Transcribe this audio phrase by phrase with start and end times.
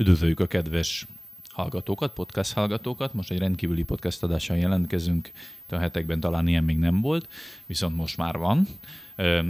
[0.00, 1.06] Üdvözöljük a kedves
[1.48, 3.14] hallgatókat, podcast hallgatókat.
[3.14, 5.30] Most egy rendkívüli podcast adással jelentkezünk.
[5.64, 7.28] Itt a hetekben talán ilyen még nem volt,
[7.66, 8.66] viszont most már van.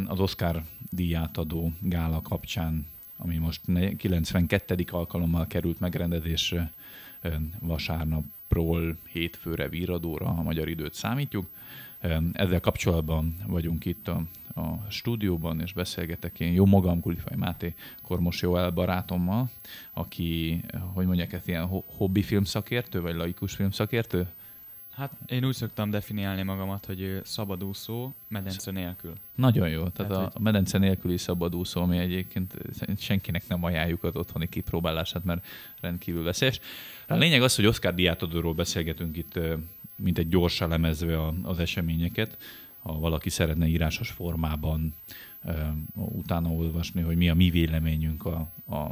[0.06, 2.86] Az Oscar díját adó gála kapcsán,
[3.16, 3.60] ami most
[3.96, 4.84] 92.
[4.90, 6.72] alkalommal került megrendezésre
[7.58, 11.46] vasárnapról hétfőre víradóra, a magyar időt számítjuk.
[12.32, 14.22] Ezzel kapcsolatban vagyunk itt a
[14.54, 19.50] a stúdióban, és beszélgetek én jó magam, Kulifaj Máté Kormos Joel barátommal,
[19.92, 20.60] aki,
[20.92, 24.26] hogy mondják, ez ilyen hobbi filmszakértő, vagy laikus filmszakértő?
[24.90, 29.12] Hát én úgy szoktam definiálni magamat, hogy szabadúszó, medence nélkül.
[29.34, 29.88] Nagyon jó.
[29.88, 30.42] Tehát hát, a hogy...
[30.42, 32.54] medence nélküli szabadúszó, ami egyébként
[32.98, 35.46] senkinek nem ajánljuk az otthoni kipróbálását, mert
[35.80, 36.60] rendkívül veszélyes.
[37.08, 39.38] A lényeg az, hogy Oscar diátadóról beszélgetünk itt,
[40.02, 42.38] mint egy gyors elemezve az eseményeket.
[42.82, 44.94] Ha valaki szeretne írásos formában
[45.94, 48.90] utána olvasni, hogy mi a mi véleményünk a, a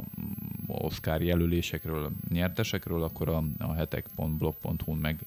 [0.67, 5.19] Oscar jelölésekről, nyertesekről, akkor a, a hetek.blog.hu-n meg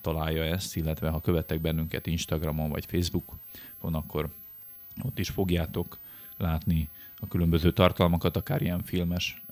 [0.00, 3.38] találja ezt, illetve ha követtek bennünket Instagramon vagy Facebookon,
[3.94, 4.28] akkor
[5.02, 5.98] ott is fogjátok
[6.36, 6.88] látni
[7.20, 9.42] a különböző tartalmakat, akár ilyen filmes,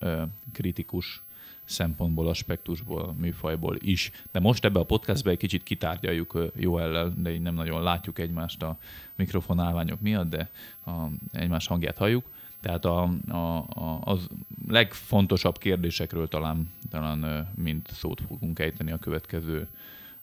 [0.53, 1.23] kritikus
[1.67, 4.11] szempontból, aspektusból, műfajból is.
[4.33, 8.62] De most ebbe a podcastbe egy kicsit kitárgyaljuk ellel, de így nem nagyon látjuk egymást
[8.62, 8.78] a
[9.14, 10.50] mikrofonálványok miatt, de
[10.86, 10.91] a,
[11.33, 12.25] egymás hangját halljuk.
[12.61, 14.28] Tehát a, a, a, az
[14.69, 19.69] legfontosabb kérdésekről talán, talán mind szót fogunk ejteni a következő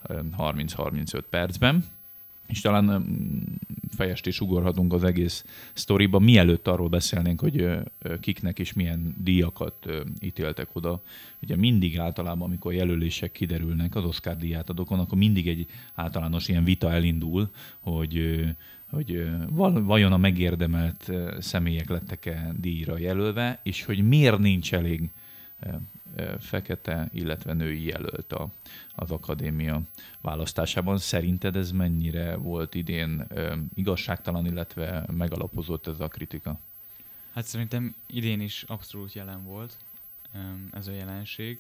[0.08, 1.86] 30-35 percben
[2.48, 3.06] és talán
[3.90, 7.70] fejest is ugorhatunk az egész sztoriba, mielőtt arról beszélnénk, hogy
[8.20, 11.02] kiknek és milyen díjakat ítéltek oda.
[11.42, 16.92] Ugye mindig általában, amikor jelölések kiderülnek az Oscar díjátadókon, akkor mindig egy általános ilyen vita
[16.92, 18.46] elindul, hogy
[18.90, 19.30] hogy
[19.84, 25.10] vajon a megérdemelt személyek lettek-e díjra jelölve, és hogy miért nincs elég
[26.40, 28.50] fekete, illetve női jelölt a,
[28.96, 29.82] az akadémia
[30.22, 30.98] választásában.
[30.98, 33.28] Szerinted ez mennyire volt idén
[33.74, 36.60] igazságtalan, illetve megalapozott ez a kritika?
[37.34, 39.78] Hát szerintem idén is abszolút jelen volt
[40.72, 41.60] ez a jelenség,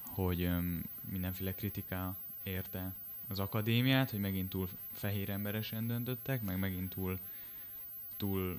[0.00, 0.50] hogy
[1.08, 2.94] mindenféle kritika érte
[3.28, 7.18] az akadémiát, hogy megint túl fehér emberesen döntöttek, meg megint túl,
[8.16, 8.58] túl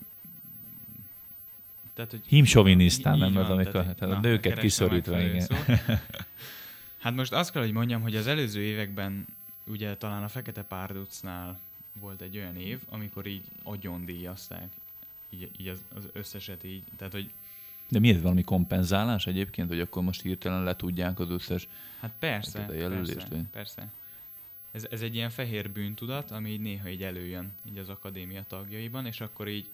[1.96, 5.48] tehát, hogy Himsovinisztán, nem az, amikor tehát, hát a nőket kiszorítva, igen.
[6.98, 9.26] Hát most azt kell, hogy mondjam, hogy az előző években
[9.64, 11.60] ugye talán a Fekete Párducnál
[12.00, 14.68] volt egy olyan év, amikor így agyon díjazták
[15.30, 17.30] így, így az, az összeset így, tehát hogy
[17.90, 21.68] de mi ez valami kompenzálás egyébként, hogy akkor most hirtelen letudják az összes
[22.00, 23.44] Hát persze, a jelölést, persze, vagy?
[23.52, 23.92] persze.
[24.72, 29.06] Ez, ez egy ilyen fehér bűntudat, ami így néha így előjön így az akadémia tagjaiban,
[29.06, 29.70] és akkor így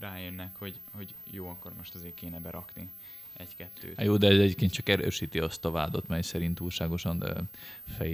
[0.00, 2.90] rájönnek, hogy, hogy jó, akkor most azért kéne berakni
[3.32, 3.96] egy-kettőt.
[3.96, 7.34] Hát jó, de ez egyébként csak erősíti azt a vádat, mely szerint túlságosan de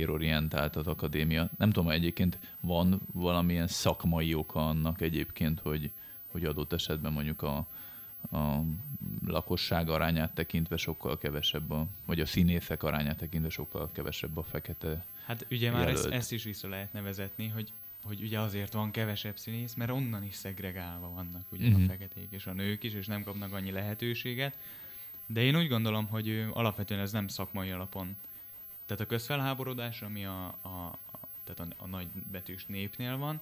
[0.07, 1.51] orientált az akadémia.
[1.59, 5.91] Nem tudom, egyébként van valamilyen szakmai oka annak egyébként, hogy,
[6.27, 7.67] hogy adott esetben mondjuk a,
[8.31, 8.61] a
[9.27, 15.05] lakosság arányát tekintve sokkal kevesebb, a, vagy a színészek arányát tekintve sokkal kevesebb a fekete
[15.29, 17.73] Hát ugye már ezt, ezt is vissza lehet nevezetni, hogy
[18.03, 21.81] hogy ugye azért van kevesebb színész, mert onnan is szegregálva vannak ugye uh-huh.
[21.81, 21.91] a mhm.
[21.91, 24.59] feketék és a nők is, és nem kapnak annyi lehetőséget.
[25.27, 28.17] De én úgy gondolom, hogy alapvetően ez nem szakmai alapon.
[28.87, 33.41] Tehát a közfelháborodás, ami a, a, a, tehát a, a nagy betűs népnél van,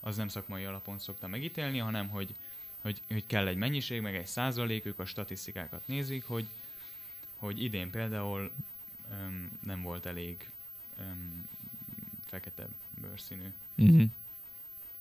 [0.00, 2.34] az nem szakmai alapon szokta megítélni, hanem hogy,
[2.80, 6.46] hogy, hogy kell egy mennyiség, meg egy százalék, ők a statisztikákat nézik, hogy,
[7.36, 8.50] hogy idén például
[9.10, 10.50] öm, nem volt elég
[10.98, 11.48] öm,
[12.26, 12.68] fekete
[13.00, 14.02] bőrszínű Uh-huh.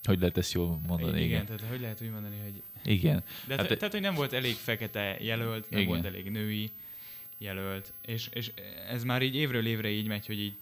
[0.03, 1.09] Hogy lehet ezt jól mondani?
[1.09, 1.45] Igen, igen.
[1.45, 2.61] tehát hogy lehet úgy mondani, hogy...
[2.93, 3.23] Igen.
[3.47, 5.91] De hát, tehát, hogy nem volt elég fekete jelölt, nem igen.
[5.91, 6.71] volt elég női
[7.37, 8.51] jelölt, és, és
[8.89, 10.53] ez már így évről évre így megy, hogy így,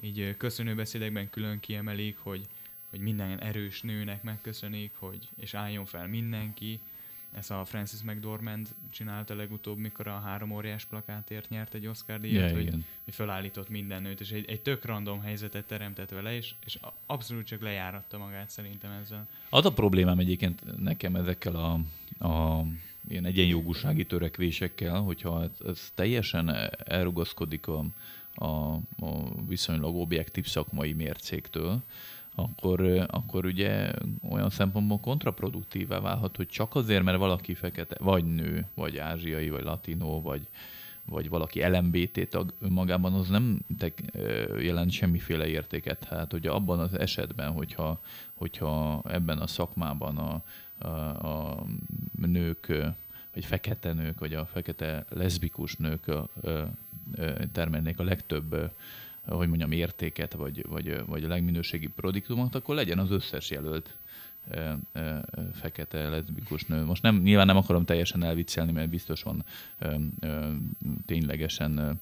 [0.00, 2.46] így köszönőbeszédekben külön kiemelik, hogy,
[2.90, 6.80] hogy minden erős nőnek megköszönik, hogy, és álljon fel mindenki,
[7.32, 12.50] ez a Francis McDormand csinálta legutóbb, mikor a három óriás plakátért nyert egy Oscar díjat,
[12.50, 16.54] yeah, hogy, hogy felállított minden nőt, és egy, egy tök random helyzetet teremtett vele, és,
[16.64, 19.28] és abszolút csak lejáratta magát szerintem ezzel.
[19.48, 21.72] Az a problémám egyébként nekem ezekkel a,
[22.28, 22.64] a
[23.08, 27.84] ilyen egyenjogúsági törekvésekkel, hogyha ez, ez teljesen elrugaszkodik a,
[28.34, 31.82] a, a viszonylag objektív szakmai mércéktől,
[32.34, 33.92] akkor, akkor ugye
[34.30, 39.62] olyan szempontból kontraproduktívá válhat, hogy csak azért, mert valaki fekete, vagy nő, vagy ázsiai, vagy
[39.62, 40.48] latinó, vagy,
[41.04, 43.92] vagy valaki LMBT tag önmagában, az nem te,
[44.58, 46.04] jelent semmiféle értéket.
[46.04, 48.00] Hát ugye abban az esetben, hogyha,
[48.34, 50.42] hogyha ebben a szakmában a,
[50.86, 51.66] a, a
[52.16, 52.72] nők
[53.34, 56.10] vagy fekete nők, vagy a fekete leszbikus nők
[57.52, 58.72] termelnék a legtöbb
[59.28, 63.96] hogy mondjam, értéket, vagy, vagy, vagy a legminőségi produktumot, akkor legyen az összes jelölt
[65.52, 66.84] fekete leszbikus nő.
[66.84, 69.44] Most nem, nyilván nem akarom teljesen elviccelni, mert biztos van
[69.78, 70.48] ö, ö,
[71.06, 72.00] ténylegesen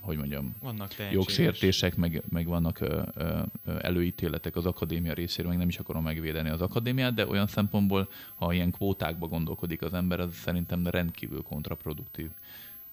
[0.00, 3.38] hogy mondjam, vannak jogsértések, meg, meg vannak ö, ö,
[3.80, 8.52] előítéletek az akadémia részéről, meg nem is akarom megvédeni az akadémiát, de olyan szempontból, ha
[8.52, 12.30] ilyen kvótákba gondolkodik az ember, az szerintem rendkívül kontraproduktív.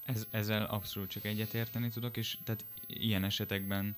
[0.07, 3.95] Ez, ezzel abszolút csak egyetérteni tudok, és tehát ilyen esetekben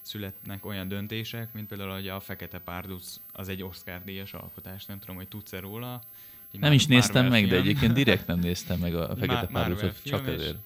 [0.00, 5.16] születnek olyan döntések, mint például, hogy a Fekete Párduc az egy Oscar-díjas alkotás, nem tudom,
[5.16, 6.02] hogy tudsz-e róla.
[6.50, 7.50] Nem is néztem meg, film.
[7.50, 10.40] de egyébként direkt nem néztem meg a Fekete Párducot, csak ezért.
[10.50, 10.56] És,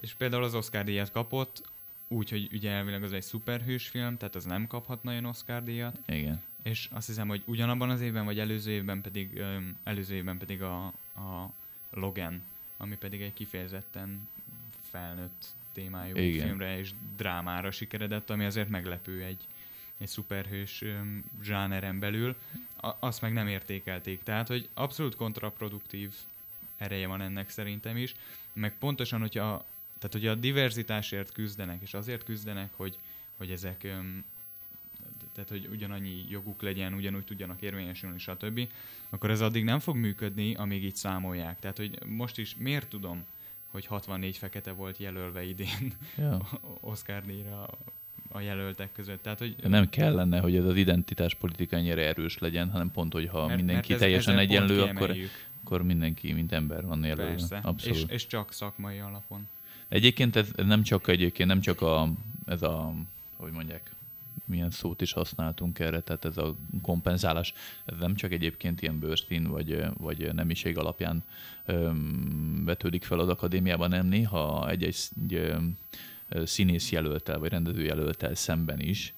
[0.00, 1.62] és például az Oscar-díjat kapott,
[2.08, 5.98] úgy, hogy ugye elvileg az egy szuperhős film, tehát az nem kaphat nagyon Oscar-díjat.
[6.06, 6.42] Igen.
[6.62, 9.42] És azt hiszem, hogy ugyanabban az évben, vagy előző évben pedig,
[9.84, 11.52] előző évben pedig a, a
[11.90, 12.42] Logan,
[12.76, 14.28] ami pedig egy kifejezetten
[14.94, 16.46] felnőtt témájú Igen.
[16.46, 19.46] filmre és drámára sikeredett, ami azért meglepő egy,
[19.98, 20.84] egy szuperhős
[21.42, 22.36] zsáneren belül.
[22.80, 24.22] A, azt meg nem értékelték.
[24.22, 26.14] Tehát, hogy abszolút kontraproduktív
[26.76, 28.14] ereje van ennek szerintem is.
[28.52, 29.64] Meg pontosan, hogyha
[29.98, 32.96] tehát, hogy a diverzitásért küzdenek, és azért küzdenek, hogy,
[33.36, 33.86] hogy ezek
[35.32, 38.68] tehát, hogy ugyanannyi joguk legyen, ugyanúgy tudjanak érvényesülni, stb.,
[39.10, 41.58] akkor ez addig nem fog működni, amíg így számolják.
[41.58, 43.24] Tehát, hogy most is miért tudom,
[43.74, 46.48] hogy 64 fekete volt jelölve idén ja.
[46.80, 47.68] Oscar díjra
[48.28, 49.22] a jelöltek között.
[49.22, 53.28] Tehát, hogy nem kellene, hogy ez az identitás politika ennyire erős legyen, hanem pont, hogy
[53.28, 55.14] ha mert, mindenki mert ez, teljesen egyenlő, akkor,
[55.64, 57.30] akkor mindenki, mint ember van jelölve.
[57.30, 57.60] Persze.
[57.62, 57.96] Abszolút.
[57.96, 59.48] És, és csak szakmai alapon.
[59.88, 62.12] Egyébként ez nem csak egyébként nem csak a,
[62.46, 62.94] ez a,
[63.36, 63.90] hogy mondják,
[64.44, 67.54] milyen szót is használtunk erre, tehát ez a kompenzálás,
[67.84, 71.24] ez nem csak egyébként ilyen bőrszín vagy, vagy nemiség alapján
[72.64, 74.96] vetődik fel az akadémiában, nem néha egy-egy
[75.28, 75.56] egy,
[76.44, 79.14] színész jelöltel vagy rendező jelöltel szemben is,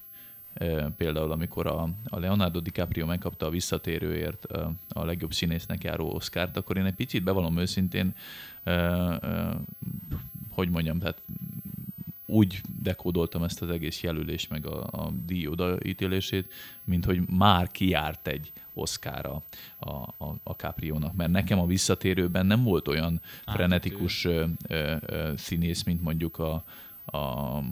[0.96, 4.44] például amikor a, a Leonardo DiCaprio megkapta a visszatérőért
[4.88, 8.14] a legjobb színésznek járó Oscárt, akkor én egy picit bevallom őszintén,
[10.50, 11.22] hogy mondjam, tehát
[12.26, 16.52] úgy dekódoltam ezt az egész jelölés meg a, a díj odaítélését,
[16.84, 19.42] mint hogy már kiárt egy Oszkára
[19.78, 25.32] a, a, a Capriónak, mert nekem a visszatérőben nem volt olyan frenetikus ö, ö, ö,
[25.36, 26.64] színész, mint mondjuk a,
[27.04, 27.62] a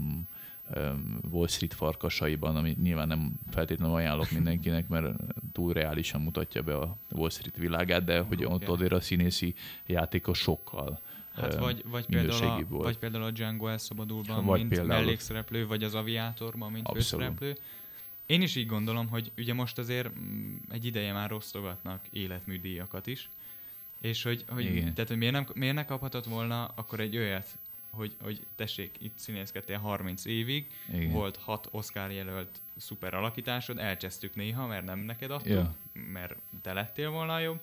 [1.31, 5.17] Wall Street farkasaiban, ami nyilván nem feltétlenül ajánlok mindenkinek, mert
[5.53, 8.57] túl reálisan mutatja be a Wall Street világát, de hogy okay.
[8.57, 9.55] ott azért a színészi
[9.87, 11.01] játéka sokkal
[11.35, 12.85] Hát vagy, vagy, például a, volt.
[12.85, 14.89] vagy például a Django elszabadulban, vagy mint például...
[14.89, 17.27] mellékszereplő, vagy az aviátorban, mint Abszolút.
[17.27, 17.57] főszereplő.
[18.27, 23.29] Én is így gondolom, hogy ugye most azért mm, egy ideje már osztogatnak életműdíjakat is,
[24.01, 27.59] és hogy, hogy, tehát, hogy miért, nem, miért ne kaphatott volna akkor egy olyat,
[27.91, 31.11] hogy, hogy tessék, itt színészkedtél 30 évig, Igen.
[31.11, 35.75] volt hat Oscar jelölt szuper alakításod, elcsesztük néha, mert nem neked adtuk, ja.
[36.13, 37.61] mert te lettél volna jobb,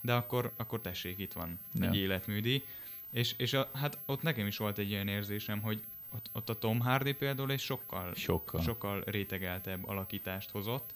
[0.00, 1.86] de akkor, akkor tessék, itt van ja.
[1.86, 2.64] egy életműdíj.
[3.12, 5.82] És, és a, hát ott nekem is volt egy ilyen érzésem, hogy
[6.14, 8.60] ott, ott a Tom Hardy például egy sokkal, sokkal.
[8.60, 10.94] sokkal rétegeltebb alakítást hozott,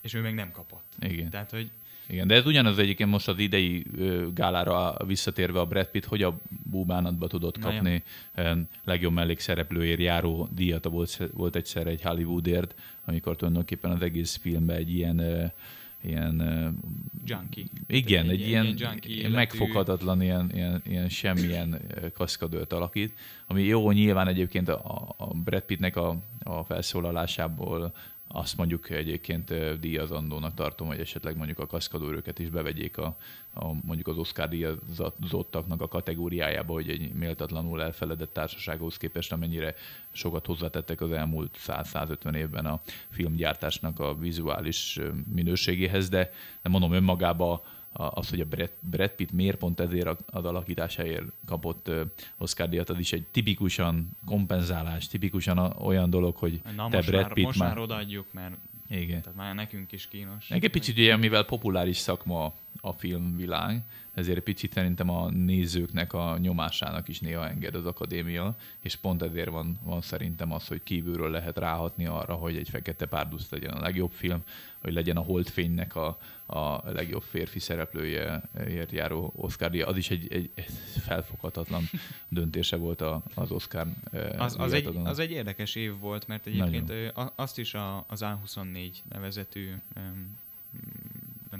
[0.00, 0.94] és ő még nem kapott.
[1.00, 1.30] Igen.
[1.30, 1.70] Tehát, hogy
[2.06, 3.86] igen, de ez ugyanaz egyébként most az idei
[4.34, 6.38] gálára visszatérve a Brad Pitt, hogy a
[6.70, 8.02] búbánatba tudott kapni
[8.36, 8.58] ja.
[8.84, 14.94] legjobb mellékszereplőért járó díjat, volt, volt egyszer egy Hollywoodért, amikor tulajdonképpen az egész filmben egy
[14.94, 15.52] ilyen
[16.02, 16.42] ilyen...
[17.24, 17.64] Junkie.
[17.86, 21.80] Igen, egy, egy, ilyen, ilyen megfoghatatlan, ilyen, ilyen, ilyen semmilyen
[22.14, 23.14] kaszkadőrt alakít,
[23.46, 27.92] ami jó, nyilván egyébként a, a Brad Pittnek a, a felszólalásából
[28.32, 33.16] azt mondjuk egyébként díjazandónak tartom, hogy esetleg mondjuk a kaszkadőröket is bevegyék a,
[33.54, 39.74] a mondjuk az Oscar díjazottaknak a kategóriájába, hogy egy méltatlanul elfeledett társasághoz képest, amennyire
[40.10, 45.00] sokat hozzátettek az elmúlt 100-150 évben a filmgyártásnak a vizuális
[45.34, 46.30] minőségéhez, de
[46.62, 51.90] nem mondom önmagába az, hogy a Brad, Brad Pitt miért pont ezért az alakításáért kapott
[52.38, 57.32] Oscar díjat, az is egy tipikusan kompenzálás, tipikusan olyan dolog, hogy Na, te Brad már,
[57.32, 57.68] Pitt most már...
[57.68, 58.54] már odaadjuk, mert
[58.88, 59.22] igen.
[59.22, 60.50] Tehát már nekünk is kínos.
[60.50, 63.82] Egy picit ugye, mivel populáris szakma a filmvilág,
[64.14, 69.22] ezért egy picit szerintem a nézőknek a nyomásának is néha enged az akadémia, és pont
[69.22, 73.70] ezért van, van szerintem az, hogy kívülről lehet ráhatni arra, hogy egy Fekete Párduc legyen
[73.70, 74.42] a legjobb film,
[74.80, 79.86] hogy legyen a Holdfénynek a, a legjobb férfi szereplőjeért járó Oscar díja.
[79.86, 80.50] Az is egy, egy
[81.00, 81.82] felfoghatatlan
[82.28, 83.00] döntése volt
[83.34, 83.86] az Oscar
[84.38, 87.32] az, az, egy, az egy érdekes év volt, mert egyébként Nagyon.
[87.34, 89.68] azt is a, az A24 nevezetű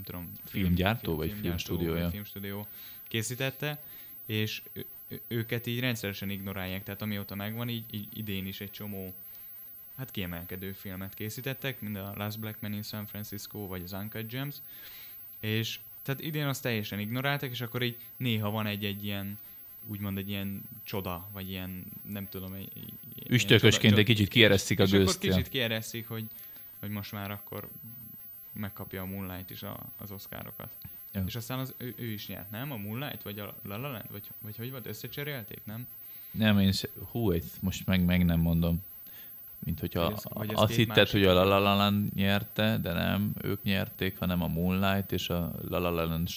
[0.01, 2.03] nem tudom, filmgyártó film, vagy filmstúdiója?
[2.03, 2.67] Vagy filmstúdió
[3.09, 3.83] készítette,
[4.27, 4.63] és
[5.29, 9.15] őket így rendszeresen ignorálják, tehát amióta megvan, így, így idén is egy csomó
[9.97, 14.31] hát kiemelkedő filmet készítettek, mint a Last Black Man in San Francisco, vagy az Uncut
[14.31, 14.57] Gems,
[15.41, 19.39] és tehát idén azt teljesen ignoráltak, és akkor így néha van egy-egy ilyen
[19.87, 22.69] úgymond egy ilyen csoda, vagy ilyen, nem tudom, egy,
[23.29, 25.17] Üstökösként egy kicsit kieresztik a gőzt.
[25.17, 26.25] akkor kicsit kieresztik, hogy,
[26.79, 27.69] hogy most már akkor
[28.53, 30.71] megkapja a Moonlight is a, az oszkárokat.
[31.13, 31.23] Ja.
[31.27, 32.73] És aztán az, ő, ő, is nyert, nem?
[32.73, 34.87] A Moonlight, vagy a La La Land, vagy, vagy hogy volt?
[34.87, 35.87] Összecserélték, nem?
[36.31, 36.73] Nem, én
[37.11, 38.85] hú, most meg, meg nem mondom.
[39.65, 44.19] Mint hogyha ez, azt hitted, hogy a La La Land nyerte, de nem, ők nyerték,
[44.19, 46.29] hanem a Moonlight, és a La La Land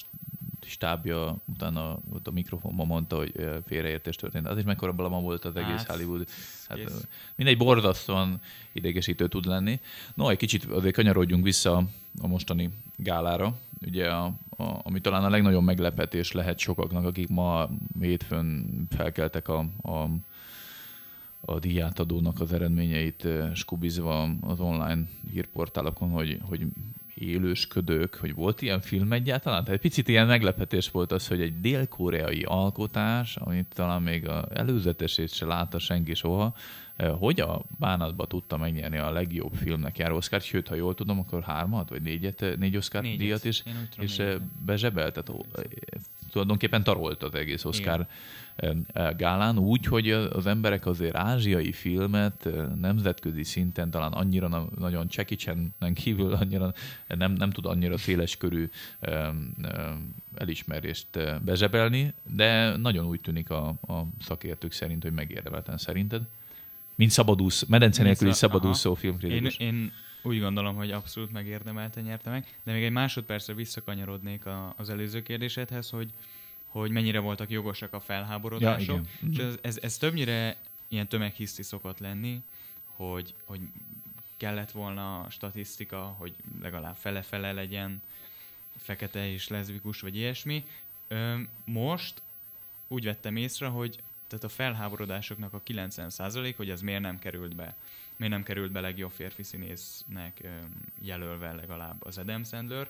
[0.65, 3.33] stábja utána ott a mikrofonban mondta, hogy
[3.65, 4.47] félreértés történt.
[4.47, 6.27] Az is mekkora blama volt az egész hát, Hollywood.
[6.67, 6.91] Hát, yes.
[7.35, 8.41] mindegy borzasztóan
[8.71, 9.79] idegesítő tud lenni.
[10.13, 11.83] No, egy kicsit azért kanyarodjunk vissza
[12.21, 13.57] a mostani gálára.
[13.85, 14.25] Ugye, a,
[14.57, 20.09] a, ami talán a legnagyobb meglepetés lehet sokaknak, akik ma hétfőn felkeltek a, a
[21.45, 26.65] a díjátadónak az eredményeit skubizva az online hírportálokon, hogy, hogy
[27.15, 29.63] élősködők, hogy volt ilyen film egyáltalán?
[29.63, 34.47] Tehát egy picit ilyen meglepetés volt az, hogy egy dél-koreai alkotás, amit talán még a
[34.53, 36.55] előzetesét se látta senki soha,
[36.95, 41.19] eh, hogy a bánatba tudta megnyerni a legjobb filmnek járó Oscar, sőt, ha jól tudom,
[41.19, 43.19] akkor hármat, vagy négyet, eh, négy Oscar négyet.
[43.19, 43.63] díjat is,
[43.97, 45.45] és eh, bezsebelt, tehát
[46.31, 48.07] tulajdonképpen tarolt az egész Oscar Igen
[49.17, 56.33] gálán, úgy, hogy az emberek azért ázsiai filmet nemzetközi szinten talán annyira nagyon csekicsenen kívül
[56.33, 56.73] annyira
[57.07, 58.69] nem, nem tud annyira széles körű
[60.35, 61.07] elismerést
[61.43, 66.21] bezsebelni, de nagyon úgy tűnik a, a szakértők szerint, hogy megérdemelten szerinted.
[66.95, 69.57] Mint szabadúsz, medence nélküli szabadúszó filmkritikus.
[69.57, 69.91] Én, én
[70.23, 74.43] úgy gondolom, hogy abszolút megérdemelten nyerte meg, de még egy másodpercre visszakanyarodnék
[74.75, 76.09] az előző kérdésedhez, hogy
[76.79, 78.95] hogy mennyire voltak jogosak a felháborodások.
[78.95, 79.31] Ja, igen.
[79.31, 80.55] És ez, ez, ez többnyire
[80.87, 82.41] ilyen tömeghiszti szokott lenni,
[82.85, 83.59] hogy, hogy
[84.37, 88.01] kellett volna statisztika, hogy legalább fele-fele legyen
[88.77, 90.65] fekete és leszbikus, vagy ilyesmi.
[91.65, 92.21] Most
[92.87, 97.75] úgy vettem észre, hogy tehát a felháborodásoknak a 90% hogy ez miért nem került be.
[98.15, 100.43] Miért nem került be legjobb férfi színésznek
[101.01, 102.89] jelölve legalább az Adam Sandler,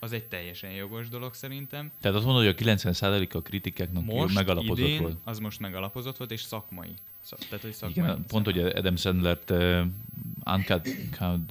[0.00, 1.90] az egy teljesen jogos dolog szerintem.
[2.00, 5.16] Tehát azt mondod, hogy a 90% a kritikáknak most megalapozott idén volt?
[5.24, 6.94] az most megalapozott volt, és szakmai.
[7.20, 9.80] Szak, tehát, hogy szakmai Igen, pont, hogy Adam Sandler-t uh,
[10.46, 10.88] Uncut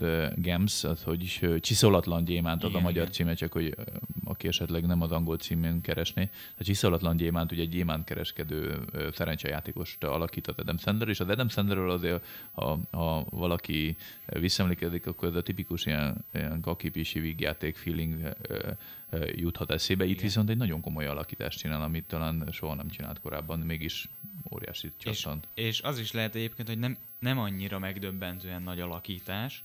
[0.02, 3.86] uh, Gems, az hogy is uh, csiszolatlan gyémánt az a magyar címe, csak hogy uh,
[4.34, 6.30] aki esetleg nem az angol címén keresné.
[6.58, 11.90] A csiszolatlan gyémánt ugye egy gyémántkereskedő uh, szerencsejátékost alakított Adam Sandler, és az Adam Sandlerről
[11.90, 18.36] azért, ha, ha valaki visszaemlékezik, akkor ez a tipikus ilyen, ilyen kakipisi vígjáték feeling
[19.36, 20.04] juthat eszébe.
[20.04, 20.24] Itt Igen.
[20.24, 24.10] viszont egy nagyon komoly alakítást csinál, amit talán soha nem csinált korábban, mégis
[24.52, 25.48] óriási csattant.
[25.54, 29.64] És, és az is lehet egyébként, hogy nem, nem annyira megdöbbentően nagy alakítás,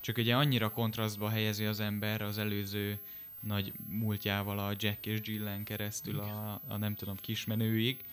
[0.00, 3.00] csak ugye annyira kontrasztba helyezi az ember az előző
[3.40, 8.04] nagy múltjával a Jack és Jillen keresztül a, a nem tudom kismenőig,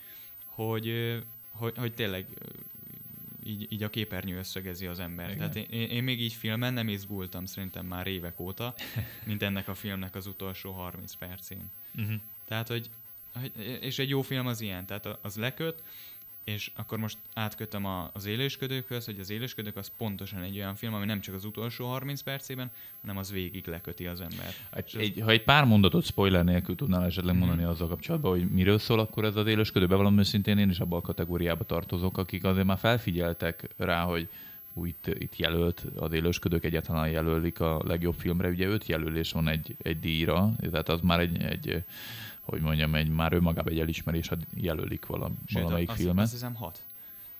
[0.45, 1.17] hogy,
[1.51, 2.25] hogy, hogy tényleg
[3.43, 5.29] így, így a képernyő összegezi az ember.
[5.31, 5.37] Igen.
[5.37, 8.75] Tehát én, én még így filmen nem izgultam szerintem már évek óta,
[9.25, 11.71] mint ennek a filmnek az utolsó 30 percén.
[11.95, 12.19] Uh-huh.
[12.45, 12.89] Tehát, hogy,
[13.79, 15.83] és egy jó film az ilyen, tehát az leköt,
[16.47, 20.93] és akkor most átkötöm a, az élősködőkhöz, hogy az élősködők az pontosan egy olyan film,
[20.93, 24.53] ami nem csak az utolsó 30 percében, hanem az végig leköti az ember.
[24.73, 27.37] Egy, egy, ha egy pár mondatot spoiler nélkül tudnál esetleg mm.
[27.37, 30.99] mondani azzal kapcsolatban, hogy miről szól akkor ez az élősködő, bevallom őszintén én is abban
[30.99, 34.29] a kategóriába tartozok, akik azért már felfigyeltek rá, hogy
[34.73, 39.47] hú, itt, itt jelölt, az élősködők egyáltalán jelölik a legjobb filmre, ugye öt jelölés van
[39.47, 41.83] egy, egy díjra, tehát az már egy, egy
[42.49, 46.23] hogy mondjam, egy, már önmagában egy elismerés, ha jelölik valami, Sőt, valamelyik az, filmet.
[46.23, 46.79] Azt hiszem hat.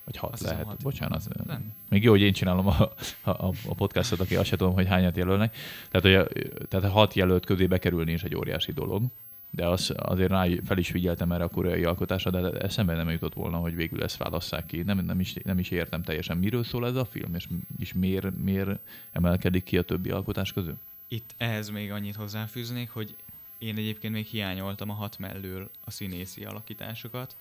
[0.05, 0.81] Vagy hat azt lehet, hat.
[0.83, 1.45] bocsánat.
[1.45, 1.73] Nem.
[1.89, 2.81] Még jó, hogy én csinálom a,
[3.21, 5.55] a, a podcastot, aki azt sem tudom, hogy hányat jelölnek.
[5.89, 9.03] Tehát, hogy, tehát a hat jelölt közé bekerülni is egy óriási dolog.
[9.49, 13.33] De az, azért rá fel is figyeltem erre a koreai alkotásra, de eszembe nem jutott
[13.33, 14.81] volna, hogy végül ezt válasszák ki.
[14.81, 17.47] Nem, nem, is, nem is értem teljesen, miről szól ez a film, és,
[17.79, 18.79] és miért, miért
[19.11, 20.77] emelkedik ki a többi alkotás közül.
[21.07, 23.15] Itt ehhez még annyit hozzáfűznék, hogy
[23.57, 27.35] én egyébként még hiányoltam a hat mellől a színészi alakításokat,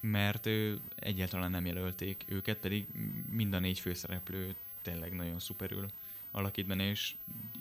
[0.00, 2.86] mert ő egyáltalán nem jelölték őket, pedig
[3.30, 5.86] mind a négy főszereplő tényleg nagyon szuperül
[6.30, 7.14] alakít benne, és...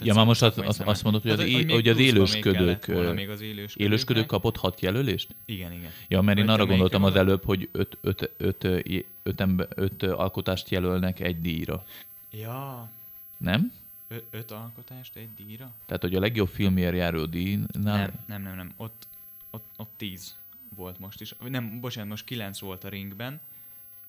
[0.03, 3.41] Ja, már most azt, azt, azt mondod, hogy az, hogy, hogy az élősködők, még az
[3.75, 5.35] élősködők kapott hat jelölést?
[5.45, 5.91] Igen, igen.
[6.07, 10.69] Ja, mert én arra gondoltam az előbb, hogy öt, öt, öt, öt, öt, öt alkotást
[10.69, 11.85] jelölnek egy díjra.
[12.31, 12.89] Ja.
[13.37, 13.71] Nem?
[14.15, 15.71] Ö- öt alkotást egy díjra?
[15.85, 17.67] Tehát, hogy a legjobb filmért járó díjnál...
[17.83, 18.71] Nem, nem, nem, nem.
[18.77, 19.07] Ott,
[19.49, 20.35] ott, ott tíz
[20.75, 21.35] volt most is.
[21.49, 23.39] Nem, bocsánat, most kilenc volt a ringben,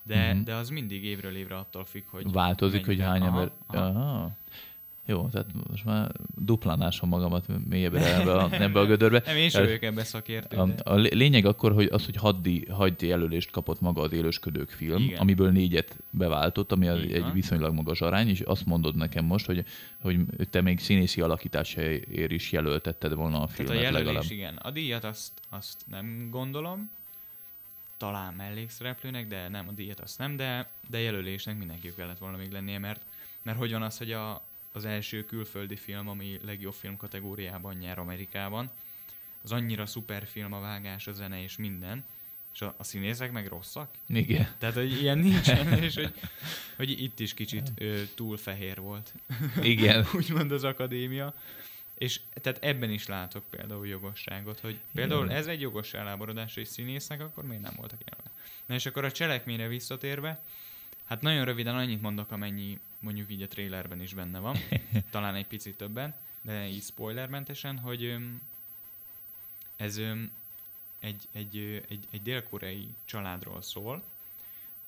[0.02, 0.42] de, Mhm.
[0.44, 3.50] de az mindig évről évre attól függ, hogy Változik, hogy hány Aha, ember...
[3.66, 3.86] aha.
[3.86, 4.36] Aha.
[5.08, 9.22] Jó, tehát most már duplánásom magamat mélyebbre ebbe a, ebbe a gödörbe.
[9.26, 10.56] Nem, én sem Tehát vagyok ebbe szakértő.
[10.56, 14.70] A, a lé- lényeg akkor, hogy az, hogy díj, hat jelölést kapott maga az élősködők
[14.70, 15.20] film, Igen.
[15.20, 19.64] amiből négyet beváltott, ami Így egy viszonylag magas arány, és azt mondod nekem most, hogy,
[20.00, 20.18] hogy
[20.50, 24.30] te még színészi alakításért is jelöltetted volna a Tehát filmet a jelölés, legalább.
[24.30, 24.56] igen.
[24.56, 26.90] A díjat azt, azt nem gondolom.
[27.96, 32.50] Talán mellékszereplőnek, de nem, a díjat azt nem, de, de jelölésnek mindenképp kellett volna még
[32.52, 33.00] lennie, mert,
[33.42, 34.42] mert hogy van az, hogy a,
[34.76, 38.70] az első külföldi film, ami legjobb film kategóriában nyer Amerikában,
[39.42, 42.04] az annyira szuper film, a vágás, a zene és minden,
[42.54, 43.90] és a, a színészek meg rosszak.
[44.08, 44.48] Igen.
[44.58, 46.12] Tehát, hogy ilyen nincsen, és hogy,
[46.76, 49.12] hogy itt is kicsit ö, túl fehér volt
[49.62, 50.06] Igen.
[50.18, 51.34] úgymond az akadémia.
[51.94, 55.36] És tehát ebben is látok például jogosságot, hogy például Igen.
[55.36, 58.30] ez egy jogos eláborodás egy színésznek, akkor miért nem voltak jelölve.
[58.66, 60.42] Na és akkor a cselekményre visszatérve,
[61.06, 64.56] hát nagyon röviden annyit mondok, amennyi mondjuk így a trailerben is benne van,
[65.10, 68.16] talán egy picit többen, de így spoilermentesen, hogy
[69.76, 70.00] ez
[71.00, 74.02] egy, egy, egy, egy dél-koreai családról szól,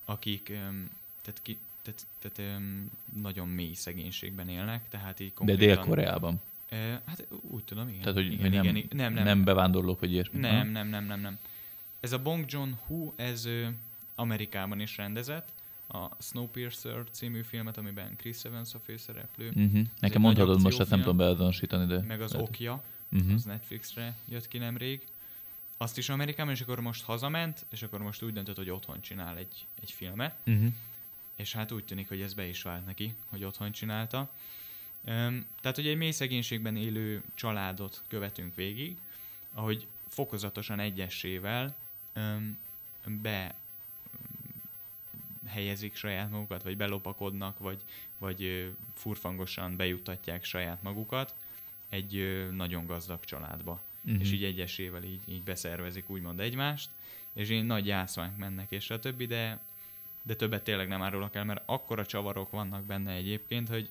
[0.04, 0.44] akik
[1.22, 2.60] tehát, ki, tehát, tehát
[3.14, 5.66] nagyon mély szegénységben élnek, tehát így De konkrétan...
[5.66, 6.40] Dél-Koreában.
[6.68, 8.00] Ö, Hát úgy tudom, igen.
[8.00, 10.38] Tehát, hogy, igen, hogy nem, igen, igen, nem, nem, nem bevándorlók, vagy ilyesmi.
[10.38, 11.38] nem, nem, nem, nem, nem.
[12.00, 13.48] Ez a Bong Joon-ho, ez
[14.14, 15.52] Amerikában is rendezett,
[15.88, 19.86] a Snowpiercer című filmet, amiben Chris Evans a főszereplő, Uh-huh.
[20.00, 21.00] Nekem mondhatod most, ezt nem akciófilm.
[21.00, 22.00] tudom beazonosítani, de...
[22.06, 23.34] meg az lehet- Okja, Mhm.
[23.34, 25.06] az Netflixre jött ki nemrég.
[25.76, 29.36] Azt is Amerikában, és akkor most hazament, és akkor most úgy döntött, hogy otthon csinál
[29.36, 30.34] egy, egy filmet.
[30.44, 30.66] Mhm.
[31.36, 34.30] És hát úgy tűnik, hogy ez be is vált neki, hogy otthon csinálta.
[35.04, 38.96] Öm, tehát, hogy egy mély szegénységben élő családot követünk végig,
[39.52, 41.76] ahogy fokozatosan egyesével
[42.12, 42.58] öm,
[43.22, 43.54] be
[45.48, 47.82] helyezik saját magukat, vagy belopakodnak, vagy,
[48.18, 51.34] vagy furfangosan bejuttatják saját magukat
[51.88, 53.82] egy nagyon gazdag családba.
[54.00, 54.20] Mhm.
[54.20, 56.90] És így egyesével így, így beszervezik úgymond egymást,
[57.32, 59.60] és így nagy játszmánk mennek, és a többi, de,
[60.22, 63.88] de többet tényleg nem árulok el, mert akkora csavarok vannak benne egyébként, hogy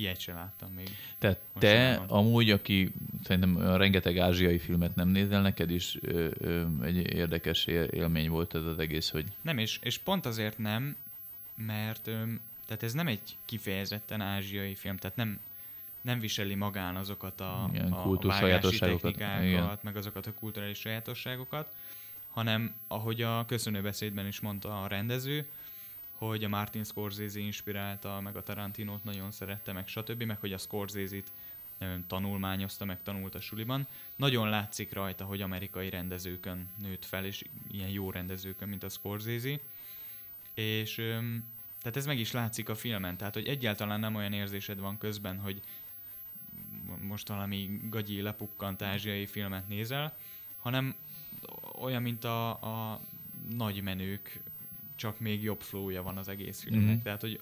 [0.00, 0.90] ilyet se láttam még.
[1.18, 2.18] Tehát te Mostanában.
[2.18, 2.92] amúgy, aki
[3.24, 8.54] szerintem rengeteg ázsiai filmet nem nézel, neked is ö, ö, egy érdekes él- élmény volt
[8.54, 10.96] ez az egész, hogy Nem, és, és pont azért nem,
[11.54, 15.40] mert öm, tehát ez nem egy kifejezetten ázsiai film, tehát nem,
[16.00, 19.78] nem viseli magán azokat a, Igen, a, a vágási technikákat, Igen.
[19.80, 21.74] meg azokat a kulturális sajátosságokat,
[22.28, 25.46] hanem ahogy a köszönőbeszédben is mondta a rendező,
[26.18, 30.58] hogy a Martin Scorsese inspirálta, meg a Tarantinót nagyon szerette, meg stb., meg hogy a
[30.58, 31.30] Scorsese-t
[32.06, 33.86] tanulmányozta, meg tanult a suliban.
[34.16, 39.58] Nagyon látszik rajta, hogy amerikai rendezőkön nőtt fel, és ilyen jó rendezőkön, mint a Scorsese.
[40.54, 40.94] És
[41.78, 45.38] tehát ez meg is látszik a filmen, tehát hogy egyáltalán nem olyan érzésed van közben,
[45.38, 45.60] hogy
[47.00, 50.16] most valami gagyi lepukkant ázsiai filmet nézel,
[50.56, 50.94] hanem
[51.80, 53.00] olyan, mint a, a
[53.50, 54.40] nagy menők,
[54.98, 56.82] csak még jobb flowja van az egész filmnek.
[56.82, 56.92] Mhm.
[56.92, 57.02] Mm-hmm.
[57.02, 57.40] Tehát, hogy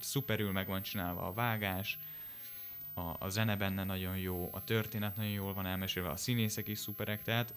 [0.00, 1.98] szuperül meg van csinálva a vágás,
[2.94, 6.78] a, a zene benne nagyon jó, a történet nagyon jól van elmesélve, a színészek is
[6.78, 7.54] szuperek, tehát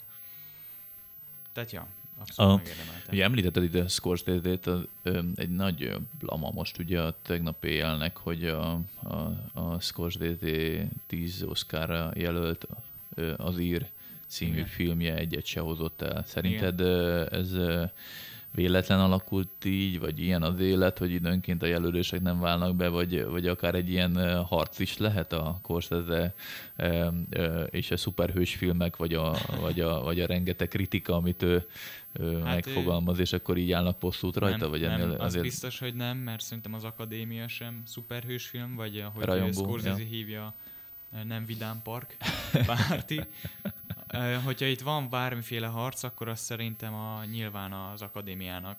[1.51, 3.11] tehát ja, abszolút A-.
[3.11, 4.69] Ugye említetted a Scorsese-t,
[5.35, 9.15] egy nagy blama most ugye a tegnap éjjelnek, hogy a, a,
[9.53, 12.67] a Scorsese 10 Oscarra jelölt
[13.37, 13.89] az ír
[14.27, 14.65] című Igen.
[14.65, 16.23] filmje egyet se hozott el.
[16.25, 17.51] Szerinted ö, ez
[18.57, 23.25] véletlen alakult így, vagy ilyen az élet, hogy időnként a jelölések nem válnak be, vagy,
[23.25, 25.59] vagy akár egy ilyen harc is lehet a
[26.75, 31.65] ö, és a szuperhős filmek, vagy a, vagy a, vagy a rengeteg kritika, amit ő
[32.19, 34.57] hát megfogalmaz, és akkor így állnak posztút rajta?
[34.57, 35.43] nem, vagy nem, ennél az azért...
[35.43, 40.05] biztos, hogy nem, mert szerintem az Akadémia sem szuperhős film, vagy ahogy Rajongó, Scorsese ja.
[40.05, 40.53] hívja,
[41.23, 42.17] nem Vidám Park,
[42.65, 43.21] párti.
[44.43, 48.77] Hogyha itt van bármiféle harc, akkor az szerintem a, nyilván az akadémiának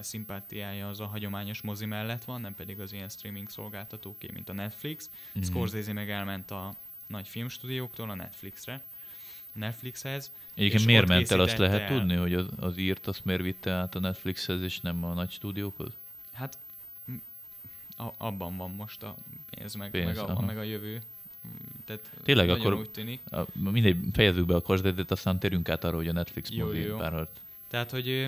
[0.00, 4.52] szimpátiája az a hagyományos mozi mellett van, nem pedig az ilyen streaming szolgáltatóké, mint a
[4.52, 5.08] Netflix.
[5.08, 5.38] Mhm.
[5.38, 5.50] Mm-hmm.
[5.50, 6.74] Scorsese meg elment a
[7.06, 8.82] nagy filmstúdióktól a Netflixre,
[9.52, 10.32] Netflixhez.
[10.54, 11.88] Egyébként miért ment el, azt lehet el.
[11.88, 15.30] tudni, hogy az, az írt azt miért vitte át a Netflixhez, és nem a nagy
[15.30, 15.92] stúdiókhoz?
[16.32, 16.58] Hát
[17.96, 19.16] a, abban van most a
[19.50, 20.46] pénz, meg, Pénz, pénz, meg, a, aha.
[20.46, 21.00] meg a jövő.
[21.46, 21.50] Mm,
[21.84, 23.20] Tehát Tényleg, akkor- úgy tűnik.
[23.30, 26.78] A, mindegy, fejezzük be a Scorsese-t, aztán térünk át arra, hogy a Netflix Jó, mozi
[26.78, 26.96] jó.
[26.96, 27.30] párharc.
[27.68, 28.26] Tehát, hogy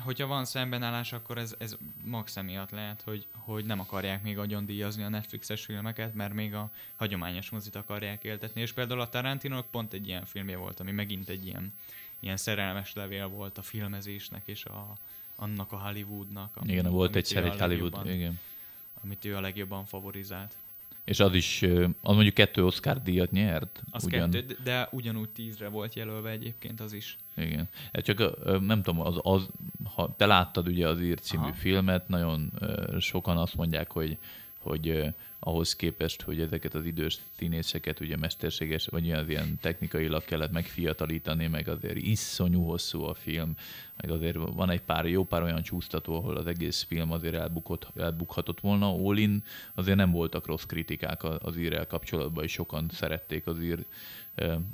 [0.00, 4.66] hogyha van szembenállás, akkor ez, ez max emiatt lehet, hogy, hogy nem akarják még agyon
[4.66, 8.60] díjazni a Netflixes filmeket, mert még a hagyományos mozit akarják éltetni.
[8.60, 11.72] És például a Tarantino pont egy ilyen filmje volt, ami megint egy ilyen,
[12.20, 14.92] ilyen szerelmes levél volt a filmezésnek és a,
[15.36, 16.56] annak a Hollywoodnak.
[16.56, 18.40] Ami, igen, volt egyszer egy Hollywood, igen.
[19.04, 20.54] Amit ő a legjobban favorizált.
[21.08, 21.62] És az is,
[22.00, 23.82] az mondjuk kettő Oscar díjat nyert.
[23.90, 24.30] Az ugyan.
[24.30, 27.16] kettő, de ugyanúgy tízre volt jelölve egyébként az is.
[27.36, 27.68] Igen.
[27.92, 29.48] Hát csak nem tudom, az, az,
[29.94, 31.52] ha te láttad ugye az írt című Aha.
[31.52, 32.52] filmet, nagyon
[32.98, 34.18] sokan azt mondják, hogy,
[34.58, 40.52] hogy ahhoz képest, hogy ezeket az idős színészeket ugye mesterséges, vagy ilyen, ilyen technikailag kellett
[40.52, 43.56] megfiatalítani, meg azért iszonyú hosszú a film,
[43.96, 47.88] meg azért van egy pár, jó pár olyan csúsztató, ahol az egész film azért elbukott,
[47.96, 48.94] elbukhatott volna.
[48.94, 49.44] Olin
[49.74, 53.84] azért nem voltak rossz kritikák az írrel kapcsolatban, és sokan szerették az ír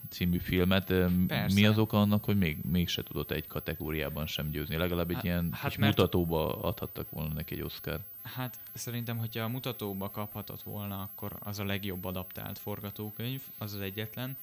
[0.09, 0.87] című filmet.
[1.27, 1.61] Persze.
[1.61, 4.77] Mi az oka annak, hogy még, mégse tudott egy kategóriában sem győzni?
[4.77, 5.97] Legalább egy hát, ilyen hát kis mert...
[5.97, 8.01] mutatóba adhattak volna neki egy Oscar.
[8.23, 13.81] Hát szerintem, hogyha a mutatóba kaphatott volna, akkor az a legjobb adaptált forgatókönyv, az az
[13.81, 14.37] egyetlen.